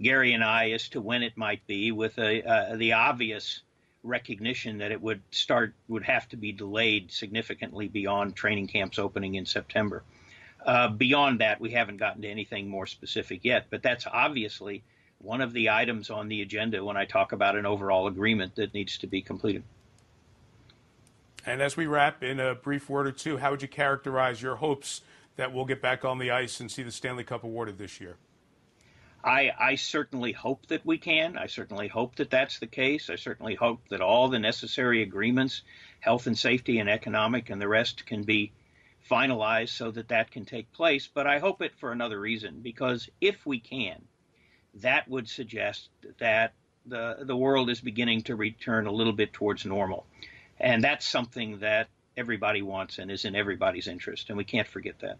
[0.00, 3.62] Gary and I as to when it might be, with a, uh, the obvious
[4.02, 9.34] recognition that it would start would have to be delayed significantly beyond training camps opening
[9.34, 10.02] in September.
[10.64, 14.82] Uh, beyond that, we haven't gotten to anything more specific yet, but that's obviously
[15.18, 18.72] one of the items on the agenda when I talk about an overall agreement that
[18.72, 19.62] needs to be completed.
[21.44, 24.56] And as we wrap, in a brief word or two, how would you characterize your
[24.56, 25.02] hopes
[25.36, 28.16] that we'll get back on the ice and see the Stanley Cup awarded this year?
[29.22, 31.36] I, I certainly hope that we can.
[31.36, 33.10] I certainly hope that that's the case.
[33.10, 35.62] I certainly hope that all the necessary agreements,
[36.00, 38.52] health and safety and economic and the rest can be
[39.10, 41.08] finalized so that that can take place.
[41.12, 44.02] But I hope it for another reason, because if we can,
[44.76, 46.54] that would suggest that
[46.86, 50.06] the, the world is beginning to return a little bit towards normal.
[50.58, 54.28] And that's something that everybody wants and is in everybody's interest.
[54.28, 55.18] And we can't forget that.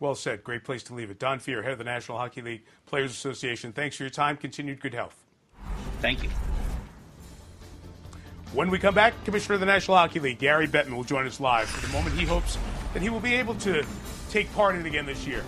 [0.00, 0.44] Well said.
[0.44, 1.18] Great place to leave it.
[1.18, 3.72] Don Fehr, head of the National Hockey League Players Association.
[3.72, 4.36] Thanks for your time.
[4.36, 5.24] Continued good health.
[6.00, 6.30] Thank you.
[8.52, 11.38] When we come back, Commissioner of the National Hockey League, Gary Bettman, will join us
[11.38, 11.68] live.
[11.68, 12.56] For the moment, he hopes
[12.94, 13.84] that he will be able to
[14.30, 15.44] take part in it again this year,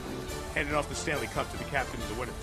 [0.54, 2.34] handing off the Stanley Cup to the captain of the winners.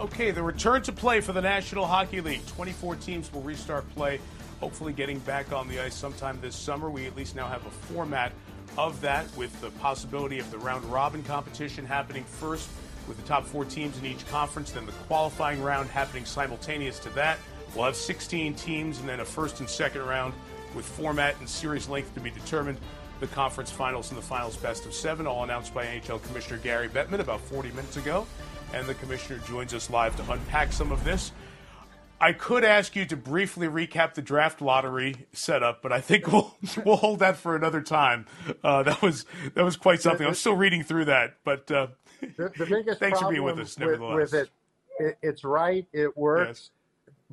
[0.00, 2.46] Okay, the return to play for the National Hockey League.
[2.46, 4.20] 24 teams will restart play,
[4.60, 6.88] hopefully getting back on the ice sometime this summer.
[6.88, 8.30] We at least now have a format
[8.76, 12.68] of that with the possibility of the round robin competition happening first
[13.08, 17.10] with the top four teams in each conference, then the qualifying round happening simultaneous to
[17.10, 17.36] that.
[17.74, 20.32] We'll have 16 teams and then a first and second round
[20.76, 22.78] with format and series length to be determined.
[23.18, 26.88] The conference finals and the finals best of seven, all announced by NHL Commissioner Gary
[26.88, 28.28] Bettman about 40 minutes ago.
[28.74, 31.32] And the commissioner joins us live to unpack some of this.
[32.20, 36.56] I could ask you to briefly recap the draft lottery setup, but I think we'll
[36.84, 38.26] we'll hold that for another time.
[38.62, 40.26] Uh, that was that was quite something.
[40.26, 41.88] I'm still reading through that, but uh,
[42.20, 44.32] The, the biggest Thanks for being with us, nevertheless.
[44.32, 44.50] with it,
[44.98, 46.70] it, it's right, it works,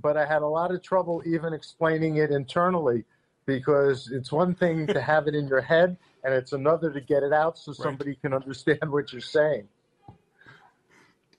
[0.02, 3.06] but I had a lot of trouble even explaining it internally
[3.46, 7.24] because it's one thing to have it in your head and it's another to get
[7.24, 9.68] it out so somebody can understand what you're saying.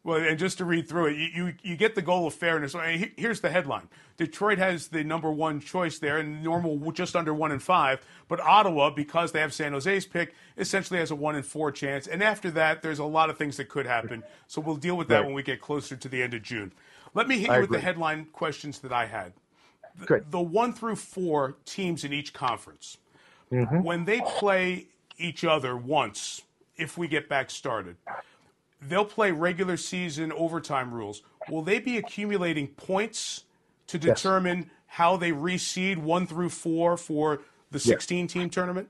[0.06, 2.76] Well, and just to read through it, you, you, you get the goal of fairness.
[2.76, 7.16] I mean, here's the headline Detroit has the number one choice there, and normal just
[7.16, 8.06] under one in five.
[8.28, 12.06] But Ottawa, because they have San Jose's pick, essentially has a one in four chance.
[12.06, 14.22] And after that, there's a lot of things that could happen.
[14.46, 15.26] So we'll deal with that right.
[15.26, 16.72] when we get closer to the end of June.
[17.12, 19.32] Let me hit you with the headline questions that I had.
[19.98, 22.98] The, the one through four teams in each conference,
[23.50, 23.82] mm-hmm.
[23.82, 24.86] when they play
[25.18, 26.42] each other once,
[26.76, 27.96] if we get back started,
[28.80, 31.22] they'll play regular season overtime rules.
[31.48, 33.44] Will they be accumulating points
[33.88, 34.68] to determine yes.
[34.86, 38.32] how they reseed one through four for the 16 yes.
[38.32, 38.88] team tournament?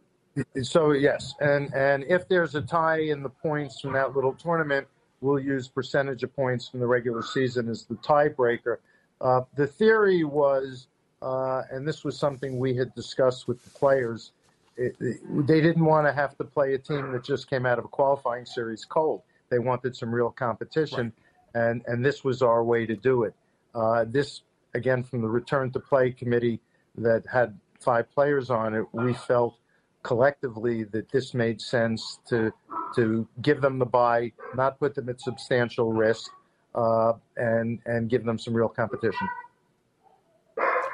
[0.62, 4.86] So yes, and and if there's a tie in the points from that little tournament,
[5.22, 8.76] we'll use percentage of points from the regular season as the tiebreaker.
[9.20, 10.88] Uh, the theory was,
[11.22, 14.32] uh, and this was something we had discussed with the players.
[14.76, 17.78] It, it, they didn't want to have to play a team that just came out
[17.78, 19.22] of a qualifying series cold.
[19.48, 21.12] They wanted some real competition,
[21.54, 21.62] right.
[21.62, 23.34] and and this was our way to do it.
[23.74, 24.42] Uh, this
[24.74, 26.60] again from the return to play committee
[26.96, 28.84] that had five players on it.
[28.92, 29.58] We felt
[30.02, 32.52] collectively that this made sense to
[32.94, 36.30] to give them the buy, not put them at substantial risk,
[36.74, 39.28] uh, and and give them some real competition.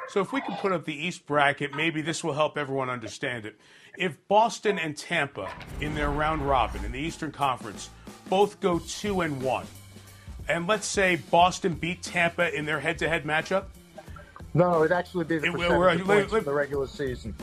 [0.09, 3.45] So if we can put up the East bracket, maybe this will help everyone understand
[3.45, 3.55] it.
[3.97, 5.49] If Boston and Tampa
[5.79, 7.89] in their round robin in the Eastern Conference
[8.33, 9.67] both go two and one.
[10.49, 13.65] And let's say Boston beat Tampa in their head-to-head matchup.
[14.55, 17.35] No, it'd actually be the it, percentage of points in the regular season.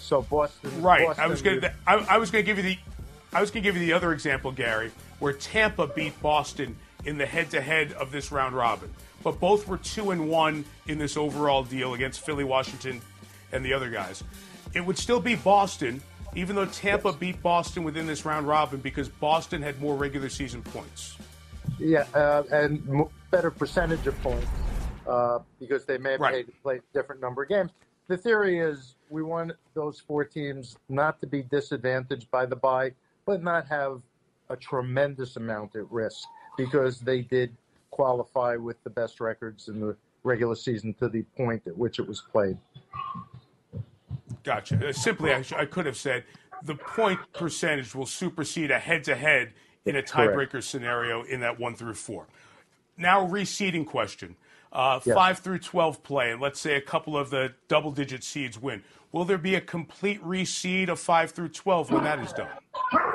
[0.00, 0.82] So Boston.
[0.82, 1.06] Right.
[1.06, 1.72] Boston I was going to.
[1.86, 2.78] I, I was going to give you the.
[3.32, 6.74] I was going to give you the other example, Gary, where Tampa beat Boston
[7.04, 11.16] in the head-to-head of this round robin, but both were two and one in this
[11.16, 13.00] overall deal against Philly, Washington,
[13.52, 14.24] and the other guys.
[14.74, 16.02] It would still be Boston
[16.36, 17.16] even though Tampa yes.
[17.16, 21.16] beat Boston within this round robin because Boston had more regular season points.
[21.78, 24.46] Yeah, uh, and better percentage of points
[25.08, 26.62] uh, because they may have right.
[26.62, 27.70] played a different number of games.
[28.08, 32.92] The theory is we want those four teams not to be disadvantaged by the bye,
[33.24, 34.00] but not have
[34.48, 37.54] a tremendous amount at risk because they did
[37.90, 42.06] qualify with the best records in the regular season to the point at which it
[42.06, 42.56] was played.
[44.46, 44.90] Gotcha.
[44.90, 46.22] Uh, simply, I, sh- I, could have said
[46.62, 49.52] the point percentage will supersede a head-to-head
[49.86, 52.28] in a tiebreaker scenario in that one through four.
[52.96, 54.36] Now, reseeding question:
[54.72, 55.16] uh, yes.
[55.16, 58.84] five through twelve play, and let's say a couple of the double-digit seeds win.
[59.10, 62.48] Will there be a complete reseed of five through twelve when that is done?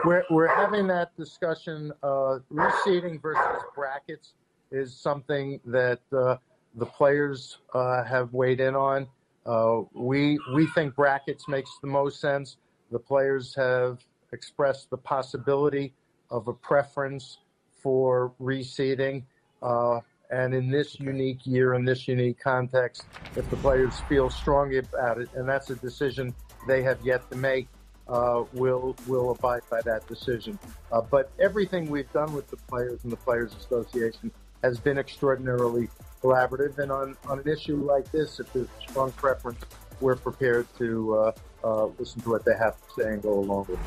[0.04, 1.94] We're we're having that discussion.
[2.04, 4.34] Uh, reseeding versus brackets
[4.70, 6.36] is something that uh,
[6.76, 9.08] the players uh, have weighed in on.
[9.46, 12.58] Uh, we we think brackets makes the most sense.
[12.92, 14.00] The players have
[14.32, 15.94] expressed the possibility
[16.30, 17.40] of a preference
[17.82, 19.24] for reseeding.
[19.62, 23.04] Uh, and in this unique year, in this unique context,
[23.36, 26.34] if the players feel strongly about it, and that's a decision
[26.68, 27.68] they have yet to make,
[28.08, 30.58] uh, we'll, we'll abide by that decision.
[30.92, 34.32] Uh, but everything we've done with the players and the Players Association
[34.64, 35.90] has been extraordinarily
[36.22, 36.78] collaborative.
[36.80, 39.60] And on, on an issue like this, if there's a strong preference,
[40.00, 41.32] we're prepared to uh,
[41.64, 43.86] uh, listen to what they have to say and go along with it.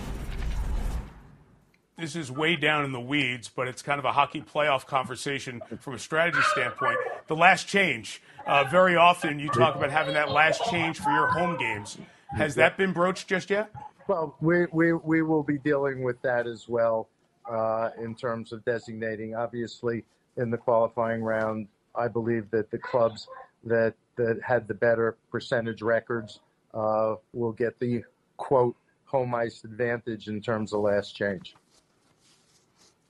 [1.97, 5.63] This is way down in the weeds, but it's kind of a hockey playoff conversation
[5.79, 6.99] from a strategy standpoint.
[7.29, 8.21] The last change.
[8.47, 11.97] Uh, very often you talk about having that last change for your home games.
[12.37, 13.71] Has that been broached just yet?
[14.09, 17.09] Well, we, we, we will be dealing with that as well
[17.49, 19.37] uh, in terms of designating.
[19.37, 20.05] Obviously,
[20.37, 23.29] in the qualifying round, I believe that the clubs
[23.65, 26.41] that that had the better percentage records
[26.73, 28.05] uh, will get the
[28.37, 31.55] quote home ice advantage in terms of last change.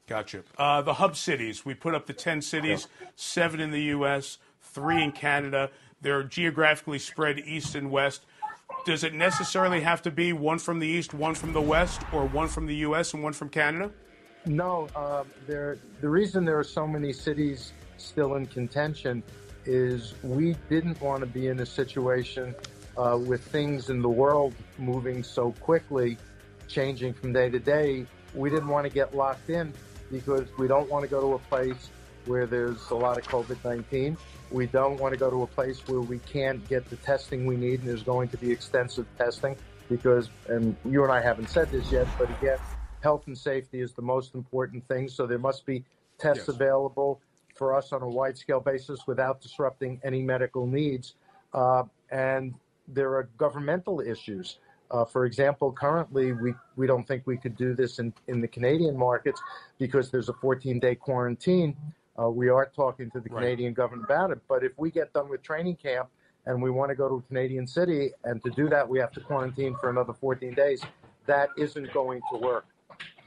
[0.06, 0.42] Gotcha.
[0.58, 5.02] Uh, the hub cities, we put up the 10 cities, seven in the U.S., three
[5.02, 5.70] in Canada.
[6.02, 8.26] They're geographically spread east and west.
[8.84, 12.26] Does it necessarily have to be one from the east, one from the west, or
[12.26, 13.14] one from the U.S.
[13.14, 13.90] and one from Canada?
[14.44, 14.88] No.
[14.94, 19.22] Uh, there, the reason there are so many cities still in contention
[19.66, 22.54] is we didn't want to be in a situation
[22.96, 26.16] uh, with things in the world moving so quickly,
[26.68, 28.06] changing from day to day.
[28.34, 29.72] We didn't want to get locked in
[30.10, 31.88] because we don't want to go to a place
[32.26, 34.16] where there's a lot of COVID 19.
[34.50, 37.56] We don't want to go to a place where we can't get the testing we
[37.56, 39.56] need, and there's going to be extensive testing
[39.88, 42.58] because, and you and I haven't said this yet, but again,
[43.02, 45.08] health and safety is the most important thing.
[45.08, 45.84] So there must be
[46.18, 46.48] tests yes.
[46.48, 47.20] available
[47.54, 51.14] for us on a wide scale basis without disrupting any medical needs.
[51.52, 52.54] Uh, and
[52.88, 54.58] there are governmental issues.
[54.90, 58.48] Uh, for example, currently we, we don't think we could do this in, in the
[58.48, 59.40] Canadian markets
[59.78, 61.76] because there's a 14 day quarantine.
[62.20, 63.42] Uh, we are talking to the right.
[63.42, 64.38] Canadian government about it.
[64.48, 66.08] But if we get done with training camp
[66.46, 69.10] and we want to go to a Canadian city, and to do that, we have
[69.12, 70.82] to quarantine for another 14 days,
[71.26, 72.66] that isn't going to work.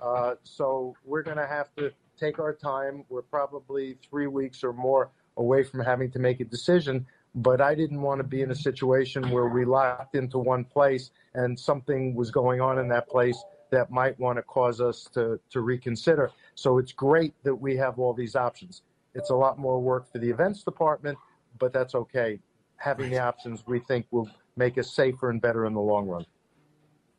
[0.02, 3.04] Uh, so we're going to have to take our time.
[3.10, 7.06] We're probably three weeks or more away from having to make a decision.
[7.36, 11.12] But I didn't want to be in a situation where we locked into one place
[11.36, 13.38] and something was going on in that place
[13.70, 16.32] that might want to cause us to, to reconsider.
[16.56, 18.82] So it's great that we have all these options.
[19.14, 21.18] It's a lot more work for the events department,
[21.60, 22.40] but that's okay.
[22.78, 26.26] Having the options, we think, will make us safer and better in the long run.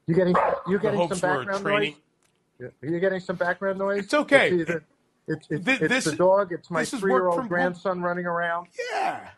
[0.07, 0.35] You getting
[0.67, 1.95] you getting some background noise?
[2.61, 4.05] Are you getting some background noise?
[4.05, 4.51] It's okay.
[4.51, 4.85] It's, either,
[5.27, 6.53] it's, it's, this, it's the dog.
[6.53, 8.05] It's my three-year-old grandson home.
[8.05, 8.69] running around.
[8.93, 9.29] Yeah.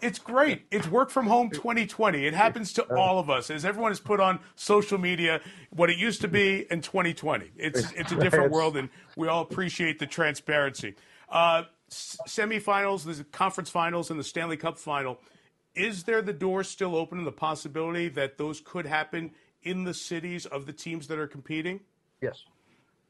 [0.00, 0.66] It's great.
[0.70, 2.26] It's work from home 2020.
[2.26, 5.96] It happens to all of us as everyone has put on social media what it
[5.96, 7.50] used to be in 2020.
[7.56, 10.94] It's it's a different world, and we all appreciate the transparency.
[11.28, 15.20] Uh, semifinals, the conference finals, and the Stanley Cup final.
[15.74, 19.94] Is there the door still open and the possibility that those could happen in the
[19.94, 21.80] cities of the teams that are competing?
[22.24, 22.42] Yes.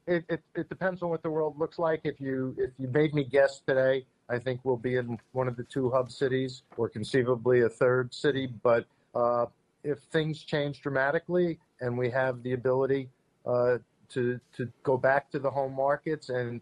[0.07, 2.01] It, it, it depends on what the world looks like.
[2.03, 5.55] If you if you made me guess today, I think we'll be in one of
[5.55, 8.47] the two hub cities or conceivably a third city.
[8.61, 8.85] But
[9.15, 9.45] uh,
[9.83, 13.09] if things change dramatically and we have the ability
[13.45, 13.77] uh,
[14.09, 16.61] to to go back to the home markets and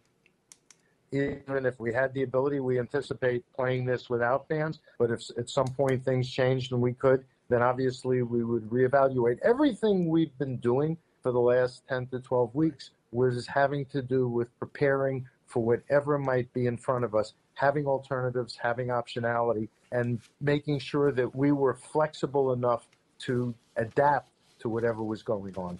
[1.12, 4.80] even if we had the ability, we anticipate playing this without fans.
[4.98, 9.38] But if at some point things changed and we could, then obviously we would reevaluate.
[9.44, 14.28] Everything we've been doing for the last 10 to 12 weeks was having to do
[14.28, 20.20] with preparing for whatever might be in front of us, having alternatives, having optionality, and
[20.42, 22.88] making sure that we were flexible enough
[23.20, 25.80] to adapt to whatever was going on.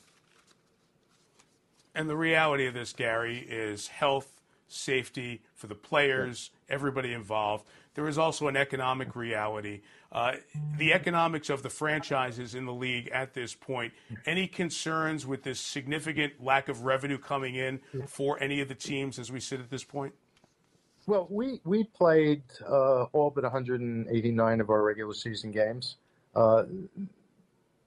[1.96, 7.66] And the reality of this, Gary, is health, safety for the players, everybody involved.
[7.96, 9.82] There is also an economic reality.
[10.14, 10.34] Uh,
[10.78, 13.92] the economics of the franchises in the league at this point.
[14.28, 19.18] Any concerns with this significant lack of revenue coming in for any of the teams
[19.18, 20.14] as we sit at this point?
[21.08, 25.98] Well, we we played uh, all but 189 of our regular season games.
[26.36, 26.64] Uh,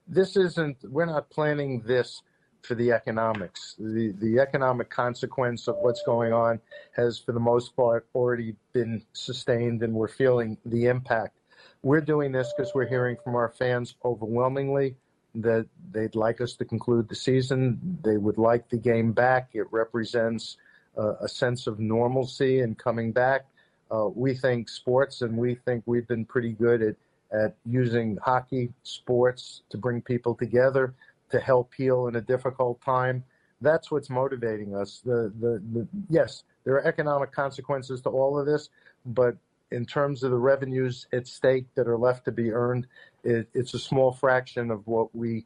[0.06, 0.76] this isn't.
[0.82, 2.22] We're not planning this
[2.62, 3.76] for the economics.
[3.78, 6.60] The the economic consequence of what's going on
[6.96, 11.38] has, for the most part, already been sustained, and we're feeling the impact.
[11.82, 14.96] We're doing this because we're hearing from our fans overwhelmingly
[15.36, 17.98] that they'd like us to conclude the season.
[18.02, 19.50] They would like the game back.
[19.52, 20.56] It represents
[20.96, 23.46] uh, a sense of normalcy and coming back.
[23.90, 26.96] Uh, we think sports, and we think we've been pretty good at
[27.32, 30.94] at using hockey, sports to bring people together
[31.30, 33.24] to help heal in a difficult time.
[33.60, 35.00] That's what's motivating us.
[35.04, 38.68] The, the, the, yes, there are economic consequences to all of this,
[39.06, 39.36] but
[39.70, 42.86] in terms of the revenues at stake that are left to be earned,
[43.24, 45.44] it, it's a small fraction of what we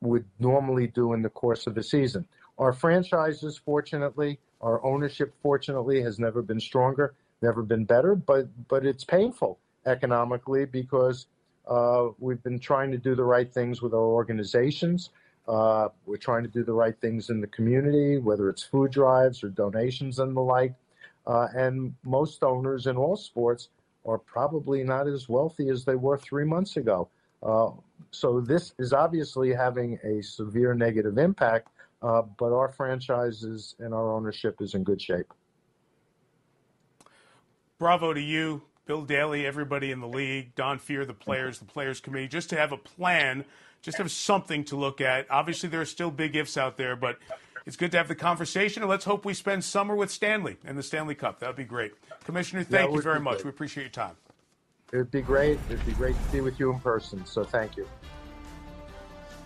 [0.00, 2.26] would normally do in the course of a season.
[2.58, 8.84] Our franchises, fortunately, our ownership, fortunately, has never been stronger, never been better, but but
[8.84, 11.26] it's painful economically because
[11.66, 15.10] uh, we've been trying to do the right things with our organizations.
[15.48, 19.42] Uh, we're trying to do the right things in the community, whether it's food drives
[19.42, 20.74] or donations and the like.
[21.26, 23.68] Uh, and most owners in all sports
[24.04, 27.08] are probably not as wealthy as they were three months ago.
[27.42, 27.70] Uh,
[28.10, 31.68] so this is obviously having a severe negative impact,
[32.02, 35.32] uh, but our franchises and our ownership is in good shape.
[37.78, 42.00] Bravo to you, Bill Daly, everybody in the league, Don Fehr, the players, the players
[42.00, 43.44] committee, just to have a plan
[43.82, 45.26] just have something to look at.
[45.30, 47.18] Obviously, there are still big ifs out there, but
[47.66, 48.82] it's good to have the conversation.
[48.82, 51.40] And let's hope we spend summer with Stanley and the Stanley Cup.
[51.40, 51.92] That would be great.
[52.24, 53.36] Commissioner, thank you very much.
[53.36, 53.44] Great.
[53.44, 54.16] We appreciate your time.
[54.92, 55.58] It would be great.
[55.70, 57.24] It would be great to be with you in person.
[57.24, 57.88] So thank you.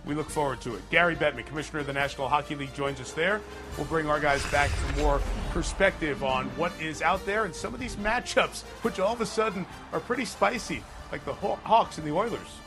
[0.04, 0.88] We look forward to it.
[0.88, 3.40] Gary Bettman, Commissioner of the National Hockey League, joins us there.
[3.76, 7.74] We'll bring our guys back for more perspective on what is out there and some
[7.74, 12.06] of these matchups, which all of a sudden are pretty spicy, like the Hawks and
[12.06, 12.60] the Oilers.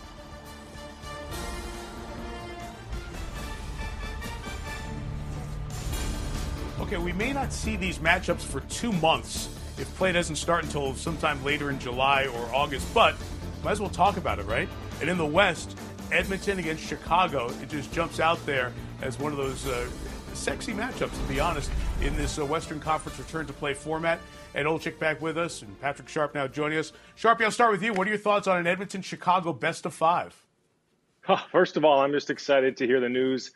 [6.90, 10.96] Okay, we may not see these matchups for two months if play doesn't start until
[10.96, 13.16] sometime later in July or August, but
[13.64, 14.68] might as well talk about it, right?
[15.00, 15.78] And in the West,
[16.12, 18.74] Edmonton against Chicago, it just jumps out there
[19.04, 19.88] as one of those uh,
[20.34, 21.70] sexy matchups, to be honest,
[22.02, 24.20] in this uh, Western Conference return to play format.
[24.56, 26.92] Ed Olczyk back with us, and Patrick Sharp now joining us.
[27.16, 27.94] Sharpie, I'll start with you.
[27.94, 30.36] What are your thoughts on an Edmonton Chicago best of five?
[31.52, 33.52] First of all, I'm just excited to hear the news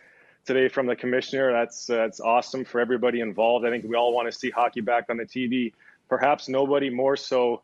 [0.45, 1.51] today from the commissioner.
[1.51, 3.65] That's uh, that's awesome for everybody involved.
[3.65, 5.73] I think we all want to see hockey back on the TV.
[6.09, 7.61] Perhaps nobody more so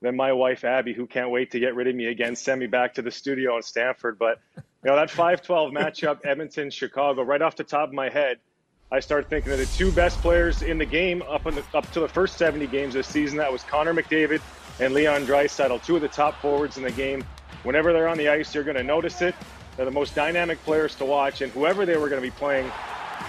[0.00, 2.66] than my wife Abby, who can't wait to get rid of me again, send me
[2.66, 4.18] back to the studio in Stamford.
[4.18, 8.38] But you know that 5-12 matchup, Edmonton Chicago, right off the top of my head,
[8.90, 11.90] I start thinking of the two best players in the game up in the, up
[11.92, 13.38] to the first 70 games this season.
[13.38, 14.42] That was Connor McDavid
[14.80, 17.24] and Leon Draisaitl, two of the top forwards in the game.
[17.62, 19.34] Whenever they're on the ice, you're going to notice it.
[19.76, 22.70] They're the most dynamic players to watch, and whoever they were going to be playing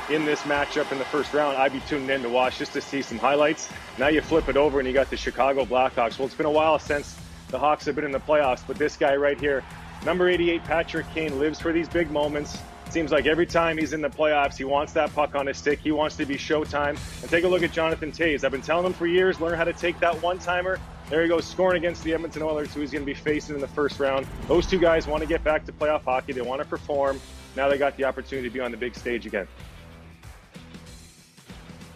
[0.10, 2.82] in this matchup in the first round, I'd be tuning in to watch just to
[2.82, 3.70] see some highlights.
[3.98, 6.18] Now you flip it over and you got the Chicago Blackhawks.
[6.18, 7.16] Well, it's been a while since
[7.50, 9.64] the Hawks have been in the playoffs, but this guy right here,
[10.06, 12.58] number 88, Patrick Kane, lives for these big moments.
[12.90, 15.80] Seems like every time he's in the playoffs, he wants that puck on his stick.
[15.80, 16.98] He wants to be showtime.
[17.22, 18.44] And take a look at Jonathan Toews.
[18.44, 20.80] I've been telling him for years, learn how to take that one timer
[21.10, 23.62] there he goes, scoring against the Edmonton Oilers, who he's going to be facing in
[23.62, 24.26] the first round.
[24.48, 26.34] Those two guys want to get back to playoff hockey.
[26.34, 27.20] They want to perform.
[27.56, 29.48] Now they got the opportunity to be on the big stage again.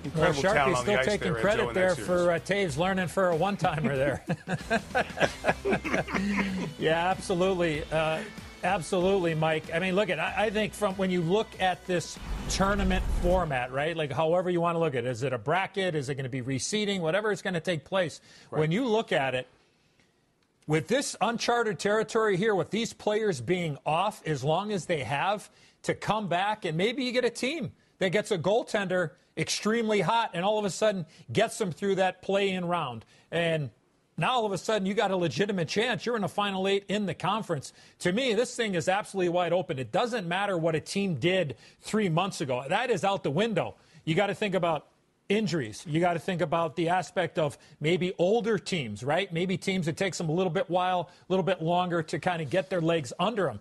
[0.03, 3.97] Incredible well, Sharpie's still taking there, credit there for uh, Toews learning for a one-timer
[3.97, 4.23] there.
[6.79, 7.83] yeah, absolutely.
[7.91, 8.21] Uh,
[8.63, 9.65] Absolutely, Mike.
[9.73, 12.17] I mean, look at I, I think from when you look at this
[12.49, 13.95] tournament format, right?
[13.95, 15.09] Like however you want to look at it.
[15.09, 15.95] Is it a bracket?
[15.95, 16.99] Is it going to be reseeding?
[17.01, 18.19] Whatever is going to take place.
[18.49, 18.59] Right.
[18.59, 19.47] When you look at it,
[20.65, 25.49] with this uncharted territory here, with these players being off as long as they have
[25.83, 30.31] to come back, and maybe you get a team that gets a goaltender extremely hot
[30.33, 33.05] and all of a sudden gets them through that play in round.
[33.31, 33.69] And
[34.17, 36.05] now all of a sudden you got a legitimate chance.
[36.05, 37.73] You're in a final eight in the conference.
[37.99, 39.77] To me, this thing is absolutely wide open.
[39.77, 42.63] It doesn't matter what a team did three months ago.
[42.67, 43.75] That is out the window.
[44.05, 44.87] You got to think about
[45.29, 45.83] injuries.
[45.87, 49.31] You got to think about the aspect of maybe older teams, right?
[49.31, 52.41] Maybe teams that takes them a little bit while, a little bit longer to kind
[52.41, 53.59] of get their legs under them.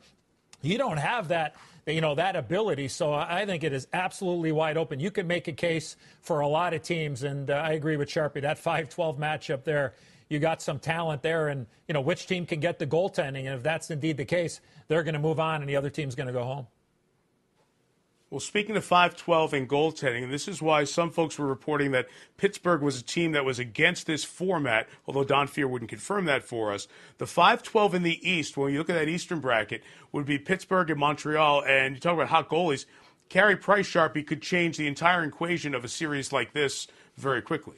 [0.62, 1.54] You don't have that
[1.86, 2.88] you know that ability.
[2.88, 4.98] So I think it is absolutely wide open.
[4.98, 8.09] You can make a case for a lot of teams, and uh, I agree with
[8.09, 8.42] Sharpie.
[8.42, 9.94] That 5-12 matchup there
[10.29, 13.55] you got some talent there, and you know which team can get the goaltending, and
[13.55, 16.27] if that's indeed the case, they're going to move on, and the other team's going
[16.27, 16.66] to go home.
[18.29, 22.09] Well, speaking of 512 and goaltending, and this is why some folks were reporting that
[22.37, 26.43] Pittsburgh was a team that was against this format, although Don Fehr wouldn't confirm that
[26.43, 26.89] for us.
[27.18, 30.91] The 512 in the East, when you look at that Eastern bracket, would be Pittsburgh
[30.91, 32.85] and Montreal, and you talk about hot goalies.
[33.29, 37.77] Carey Price Sharpie could change the entire equation of a series like this very quickly.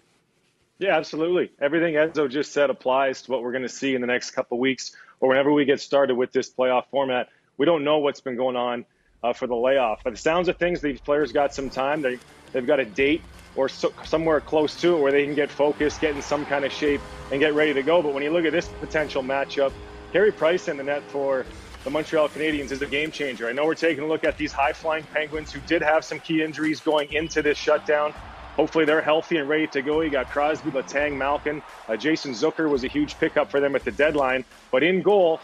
[0.79, 1.51] Yeah, absolutely.
[1.61, 4.59] Everything Edzo just said applies to what we're going to see in the next couple
[4.59, 7.29] weeks or whenever we get started with this playoff format.
[7.57, 8.85] We don't know what's been going on
[9.25, 10.05] uh, for the layoff.
[10.05, 12.03] But the sounds of things, these players got some time.
[12.03, 12.19] They,
[12.53, 13.23] they've got a date
[13.57, 16.65] or so, somewhere close to it where they can get focused, get in some kind
[16.65, 17.01] of shape,
[17.33, 18.01] and get ready to go.
[18.01, 19.73] But when you look at this potential matchup,
[20.13, 21.45] Carey Price in the net for
[21.83, 23.49] the Montreal Canadiens is a game changer.
[23.49, 26.21] I know we're taking a look at these high flying Penguins who did have some
[26.21, 28.15] key injuries going into this shutdown.
[28.59, 30.01] Hopefully they're healthy and ready to go.
[30.01, 31.63] You got Crosby, Letang, Malkin.
[31.89, 34.45] Uh, Jason Zucker was a huge pickup for them at the deadline.
[34.73, 35.39] But in goal,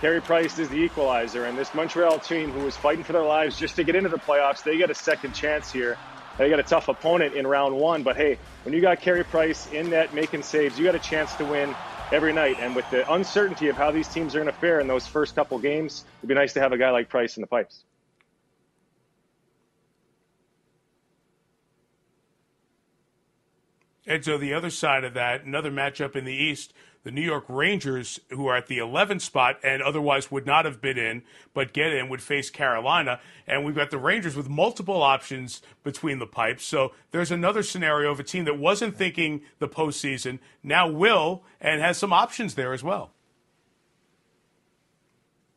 [0.00, 1.44] Carey Price is the equalizer.
[1.44, 4.16] And this Montreal team who was fighting for their lives just to get into the
[4.16, 5.98] playoffs, they get a second chance here.
[6.38, 8.02] They got a tough opponent in round one.
[8.02, 11.34] But hey, when you got Carey Price in net making saves, you got a chance
[11.34, 11.74] to win
[12.12, 12.56] every night.
[12.60, 15.34] And with the uncertainty of how these teams are going to fare in those first
[15.34, 17.84] couple games, it'd be nice to have a guy like Price in the pipes.
[24.06, 26.72] And so the other side of that, another matchup in the East,
[27.04, 30.80] the New York Rangers, who are at the 11th spot and otherwise would not have
[30.80, 33.20] been in, but get in, would face Carolina.
[33.46, 36.64] And we've got the Rangers with multiple options between the pipes.
[36.64, 41.80] So there's another scenario of a team that wasn't thinking the postseason, now will, and
[41.80, 43.13] has some options there as well.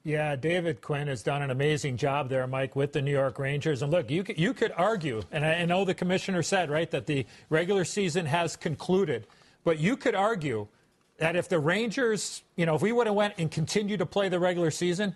[0.07, 3.81] Yeah, David Quinn has done an amazing job there, Mike, with the New York Rangers.
[3.81, 7.07] And look, you could, you could argue, and I know the commissioner said, right, that
[7.07, 9.27] the regular season has concluded,
[9.65, 10.69] but you could argue
[11.17, 14.29] that if the Rangers, you know, if we would have went and continued to play
[14.29, 15.13] the regular season,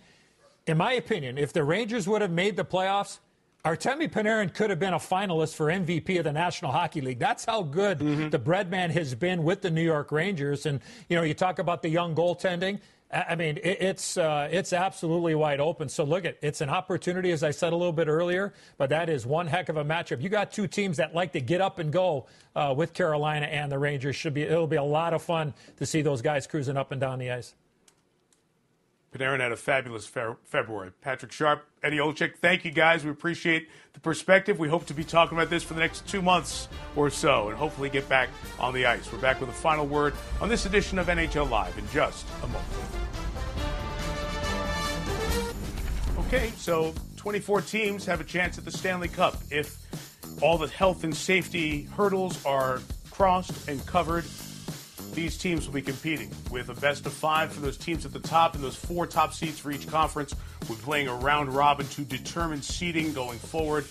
[0.67, 3.19] in my opinion, if the Rangers would have made the playoffs,
[3.63, 7.19] Artemi Panarin could have been a finalist for MVP of the National Hockey League.
[7.19, 8.27] That's how good mm-hmm.
[8.27, 10.65] the breadman has been with the New York Rangers.
[10.65, 12.81] And, you know, you talk about the young goaltending.
[13.13, 15.89] I mean, it's uh, it's absolutely wide open.
[15.89, 18.53] So look at it's an opportunity, as I said a little bit earlier.
[18.77, 20.21] But that is one heck of a matchup.
[20.21, 23.69] You got two teams that like to get up and go uh, with Carolina and
[23.69, 24.15] the Rangers.
[24.15, 27.01] Should be it'll be a lot of fun to see those guys cruising up and
[27.01, 27.53] down the ice.
[29.13, 30.91] Panarin had a fabulous fe- February.
[31.01, 33.03] Patrick Sharp, Eddie Olczyk, thank you guys.
[33.03, 34.57] We appreciate the perspective.
[34.57, 37.57] We hope to be talking about this for the next two months or so and
[37.57, 39.11] hopefully get back on the ice.
[39.11, 42.47] We're back with a final word on this edition of NHL Live in just a
[42.47, 42.65] moment.
[46.27, 49.77] Okay, so 24 teams have a chance at the Stanley Cup if
[50.41, 54.23] all the health and safety hurdles are crossed and covered.
[55.13, 58.19] These teams will be competing with a best of five for those teams at the
[58.19, 60.33] top and those four top seeds for each conference.
[60.69, 63.85] We're playing a round robin to determine seeding going forward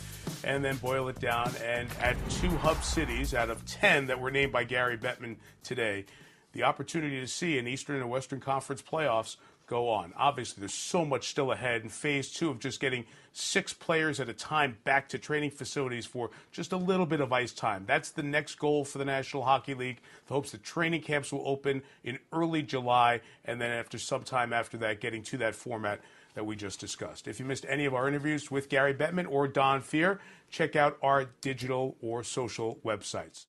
[0.44, 1.52] and then boil it down.
[1.62, 6.06] And at two hub cities out of 10 that were named by Gary Bettman today,
[6.52, 9.36] the opportunity to see an Eastern and Western Conference playoffs
[9.70, 10.12] go on.
[10.16, 14.28] Obviously, there's so much still ahead in phase two of just getting six players at
[14.28, 17.84] a time back to training facilities for just a little bit of ice time.
[17.86, 20.00] That's the next goal for the National Hockey League.
[20.26, 24.52] The hopes that training camps will open in early July, and then after some time
[24.52, 26.00] after that, getting to that format
[26.34, 27.28] that we just discussed.
[27.28, 30.18] If you missed any of our interviews with Gary Bettman or Don Fehr,
[30.50, 33.46] check out our digital or social websites.